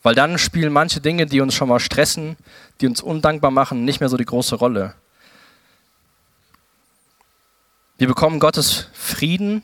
[0.03, 2.37] Weil dann spielen manche Dinge, die uns schon mal stressen,
[2.81, 4.95] die uns undankbar machen, nicht mehr so die große Rolle.
[7.97, 9.63] Wir bekommen Gottes Frieden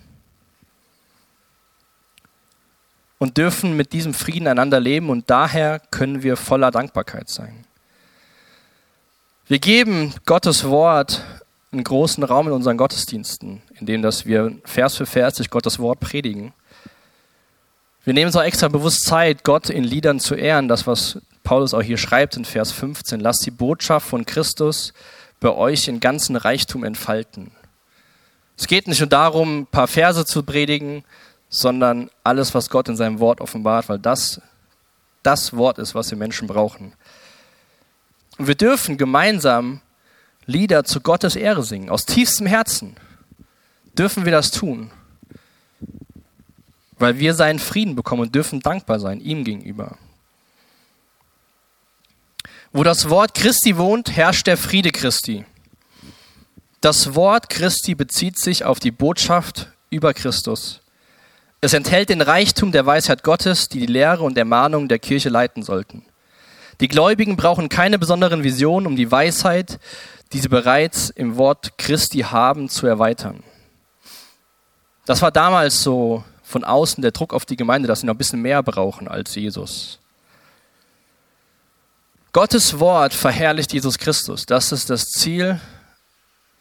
[3.19, 7.65] und dürfen mit diesem Frieden einander leben und daher können wir voller Dankbarkeit sein.
[9.47, 11.25] Wir geben Gottes Wort
[11.73, 16.01] einen großen Raum in unseren Gottesdiensten, indem dass wir Vers für Vers durch Gottes Wort
[16.01, 16.53] predigen.
[18.05, 21.83] Wir nehmen auch extra bewusst Zeit, Gott in Liedern zu ehren, das was Paulus auch
[21.83, 23.21] hier schreibt in Vers 15.
[23.21, 24.93] Lasst die Botschaft von Christus
[25.39, 27.53] bei euch in ganzen Reichtum entfalten.
[28.57, 31.05] Es geht nicht nur darum, ein paar Verse zu predigen,
[31.49, 34.41] sondern alles, was Gott in seinem Wort offenbart, weil das
[35.23, 36.95] das Wort ist, was wir Menschen brauchen.
[38.39, 39.83] Und wir dürfen gemeinsam
[40.47, 42.97] Lieder zu Gottes Ehre singen, aus tiefstem Herzen.
[43.97, 44.91] Dürfen wir das tun,
[46.99, 49.97] weil wir seinen Frieden bekommen und dürfen dankbar sein ihm gegenüber.
[52.73, 55.45] Wo das Wort Christi wohnt, herrscht der Friede Christi.
[56.81, 60.81] Das Wort Christi bezieht sich auf die Botschaft über Christus.
[61.61, 65.63] Es enthält den Reichtum der Weisheit Gottes, die die Lehre und Ermahnung der Kirche leiten
[65.63, 66.07] sollten.
[66.81, 69.79] Die Gläubigen brauchen keine besonderen Visionen, um die Weisheit,
[70.33, 73.43] die sie bereits im Wort Christi haben, zu erweitern.
[75.07, 78.19] Das war damals so von außen der Druck auf die Gemeinde, dass sie noch ein
[78.19, 79.99] bisschen mehr brauchen als Jesus.
[82.33, 84.47] Gottes Wort verherrlicht Jesus Christus.
[84.47, 85.61] Das ist das Ziel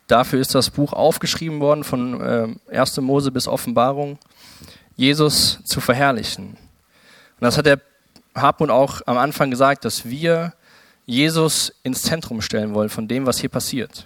[0.09, 2.20] Dafür ist das Buch aufgeschrieben worden von
[2.72, 2.97] äh, 1.
[2.97, 4.17] Mose bis Offenbarung,
[4.95, 6.47] Jesus zu verherrlichen.
[6.47, 6.57] Und
[7.41, 7.80] das hat der
[8.36, 10.53] Hartmut auch am Anfang gesagt, dass wir
[11.05, 14.05] Jesus ins Zentrum stellen wollen von dem, was hier passiert.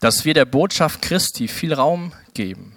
[0.00, 2.76] Dass wir der Botschaft Christi viel Raum geben.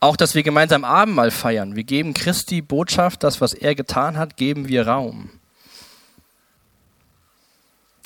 [0.00, 1.76] Auch, dass wir gemeinsam Abendmahl feiern.
[1.76, 5.30] Wir geben Christi Botschaft, das, was er getan hat, geben wir Raum.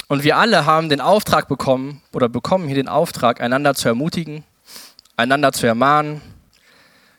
[0.09, 4.45] Und wir alle haben den Auftrag bekommen oder bekommen hier den Auftrag, einander zu ermutigen,
[5.17, 6.23] einander zu ermahnen.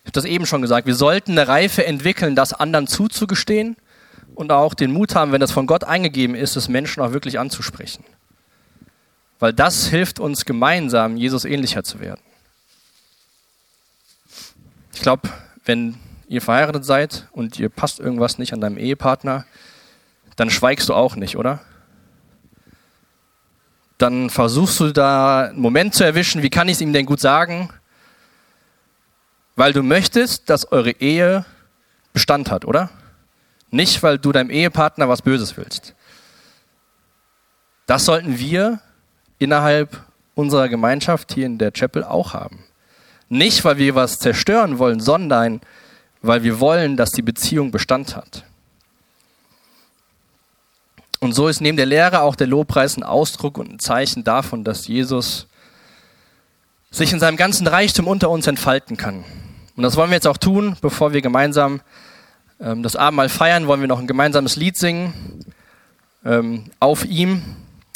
[0.09, 3.77] Habe das eben schon gesagt, wir sollten eine Reife entwickeln, das anderen zuzugestehen
[4.33, 7.37] und auch den Mut haben, wenn das von Gott eingegeben ist, es Menschen auch wirklich
[7.37, 8.03] anzusprechen.
[9.37, 12.21] Weil das hilft uns gemeinsam, Jesus ähnlicher zu werden.
[14.95, 15.29] Ich glaube,
[15.63, 15.95] wenn
[16.27, 19.45] ihr verheiratet seid und ihr passt irgendwas nicht an deinem Ehepartner,
[20.37, 21.61] dann schweigst du auch nicht, oder?
[23.99, 27.19] dann versuchst du da einen Moment zu erwischen, wie kann ich es ihm denn gut
[27.19, 27.69] sagen?
[29.59, 31.43] Weil du möchtest, dass eure Ehe
[32.13, 32.89] Bestand hat, oder?
[33.71, 35.95] Nicht, weil du deinem Ehepartner was Böses willst.
[37.85, 38.79] Das sollten wir
[39.37, 40.01] innerhalb
[40.33, 42.63] unserer Gemeinschaft hier in der Chapel auch haben.
[43.27, 45.59] Nicht, weil wir was zerstören wollen, sondern
[46.21, 48.45] weil wir wollen, dass die Beziehung Bestand hat.
[51.19, 54.63] Und so ist neben der Lehre auch der Lobpreis ein Ausdruck und ein Zeichen davon,
[54.63, 55.47] dass Jesus
[56.91, 59.25] sich in seinem ganzen Reichtum unter uns entfalten kann.
[59.79, 61.79] Und das wollen wir jetzt auch tun, bevor wir gemeinsam
[62.59, 65.45] ähm, das Abendmahl feiern, wollen wir noch ein gemeinsames Lied singen
[66.25, 67.41] ähm, auf ihm.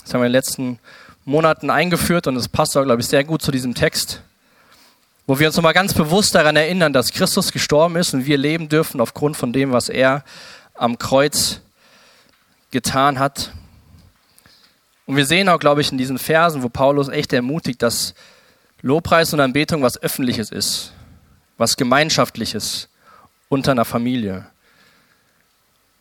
[0.01, 0.79] Das haben wir in den letzten
[1.25, 4.21] Monaten eingeführt und es passt auch, glaube ich, sehr gut zu diesem Text,
[5.27, 8.69] wo wir uns nochmal ganz bewusst daran erinnern, dass Christus gestorben ist und wir leben
[8.69, 10.23] dürfen aufgrund von dem, was er
[10.75, 11.59] am Kreuz
[12.71, 13.51] getan hat.
[15.05, 18.13] Und wir sehen auch, glaube ich, in diesen Versen, wo Paulus echt ermutigt, dass
[18.81, 20.93] Lobpreis und Anbetung was Öffentliches ist,
[21.57, 22.89] was Gemeinschaftliches
[23.49, 24.45] unter einer Familie.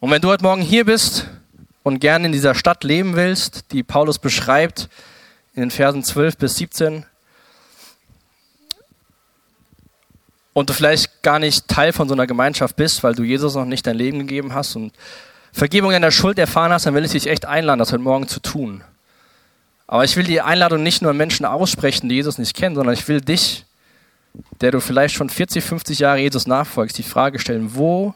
[0.01, 1.27] Und wenn du heute Morgen hier bist
[1.83, 4.89] und gerne in dieser Stadt leben willst, die Paulus beschreibt
[5.55, 7.05] in den Versen 12 bis 17,
[10.53, 13.65] und du vielleicht gar nicht Teil von so einer Gemeinschaft bist, weil du Jesus noch
[13.65, 14.93] nicht dein Leben gegeben hast und
[15.53, 18.41] Vergebung deiner Schuld erfahren hast, dann will ich dich echt einladen, das heute Morgen zu
[18.41, 18.83] tun.
[19.87, 22.95] Aber ich will die Einladung nicht nur an Menschen aussprechen, die Jesus nicht kennen, sondern
[22.95, 23.65] ich will dich,
[24.61, 28.15] der du vielleicht schon 40, 50 Jahre Jesus nachfolgst, die Frage stellen, wo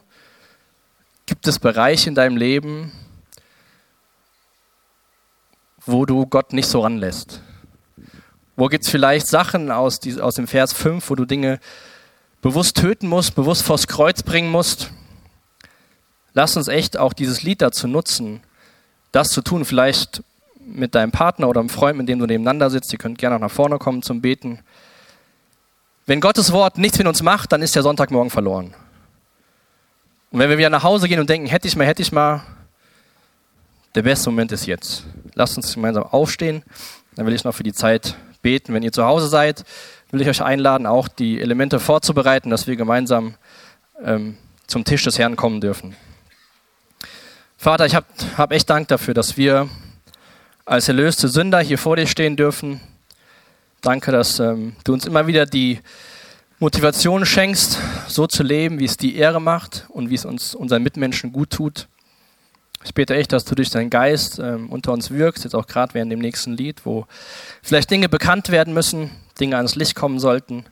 [1.27, 2.93] gibt es Bereiche in deinem Leben,
[5.85, 7.43] wo du Gott nicht so ranlässt?
[8.57, 11.61] Wo gibt es vielleicht Sachen aus, aus dem Vers 5, wo du Dinge
[12.41, 14.91] bewusst töten musst, bewusst vors Kreuz bringen musst?
[16.37, 18.43] lass uns echt auch dieses Lied dazu nutzen,
[19.11, 20.23] das zu tun, vielleicht
[20.61, 22.93] mit deinem Partner oder einem Freund, mit dem du nebeneinander sitzt.
[22.93, 24.61] Ihr könnt gerne auch nach vorne kommen zum Beten.
[26.07, 28.75] Wenn Gottes Wort nichts mit uns macht, dann ist der Sonntagmorgen verloren.
[30.31, 32.43] Und wenn wir wieder nach Hause gehen und denken, hätte ich mal, hätte ich mal,
[33.97, 35.05] der beste Moment ist jetzt.
[35.35, 36.63] Lasst uns gemeinsam aufstehen.
[37.17, 38.73] Dann will ich noch für die Zeit beten.
[38.73, 39.65] Wenn ihr zu Hause seid,
[40.11, 43.35] will ich euch einladen, auch die Elemente vorzubereiten, dass wir gemeinsam
[44.05, 44.37] ähm,
[44.67, 45.97] zum Tisch des Herrn kommen dürfen.
[47.57, 49.69] Vater, ich habe hab echt Dank dafür, dass wir
[50.67, 52.81] als erlöste Sünder hier vor dir stehen dürfen.
[53.87, 55.79] Danke, dass ähm, du uns immer wieder die
[56.59, 57.79] Motivation schenkst,
[58.09, 61.51] so zu leben, wie es die Ehre macht und wie es uns unseren Mitmenschen gut
[61.51, 61.87] tut.
[62.83, 65.95] Ich bete echt, dass du durch deinen Geist ähm, unter uns wirkst, jetzt auch gerade
[65.95, 67.07] während dem nächsten Lied, wo
[67.63, 70.65] vielleicht Dinge bekannt werden müssen, Dinge ans Licht kommen sollten.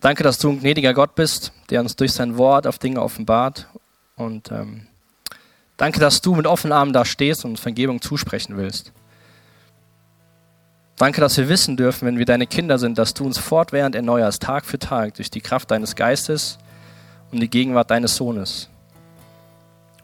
[0.00, 3.66] Danke, dass du ein gnädiger Gott bist, der uns durch sein Wort auf Dinge offenbart
[4.14, 4.86] und ähm,
[5.76, 8.92] Danke, dass du mit offenen Armen da stehst und Vergebung zusprechen willst.
[10.96, 14.42] Danke, dass wir wissen dürfen, wenn wir deine Kinder sind, dass du uns fortwährend erneuerst,
[14.42, 16.58] Tag für Tag, durch die Kraft deines Geistes
[17.32, 18.68] und die Gegenwart deines Sohnes.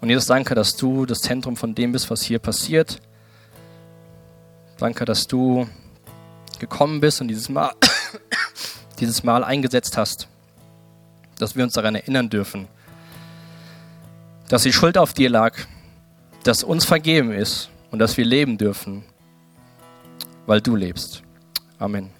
[0.01, 3.01] Und Jesus, danke, dass du das Zentrum von dem bist, was hier passiert.
[4.78, 5.68] Danke, dass du
[6.59, 7.72] gekommen bist und dieses Mal,
[8.99, 10.26] dieses Mal eingesetzt hast,
[11.38, 12.66] dass wir uns daran erinnern dürfen,
[14.49, 15.55] dass die Schuld auf dir lag,
[16.43, 19.05] dass uns vergeben ist und dass wir leben dürfen,
[20.47, 21.22] weil du lebst.
[21.78, 22.11] Amen.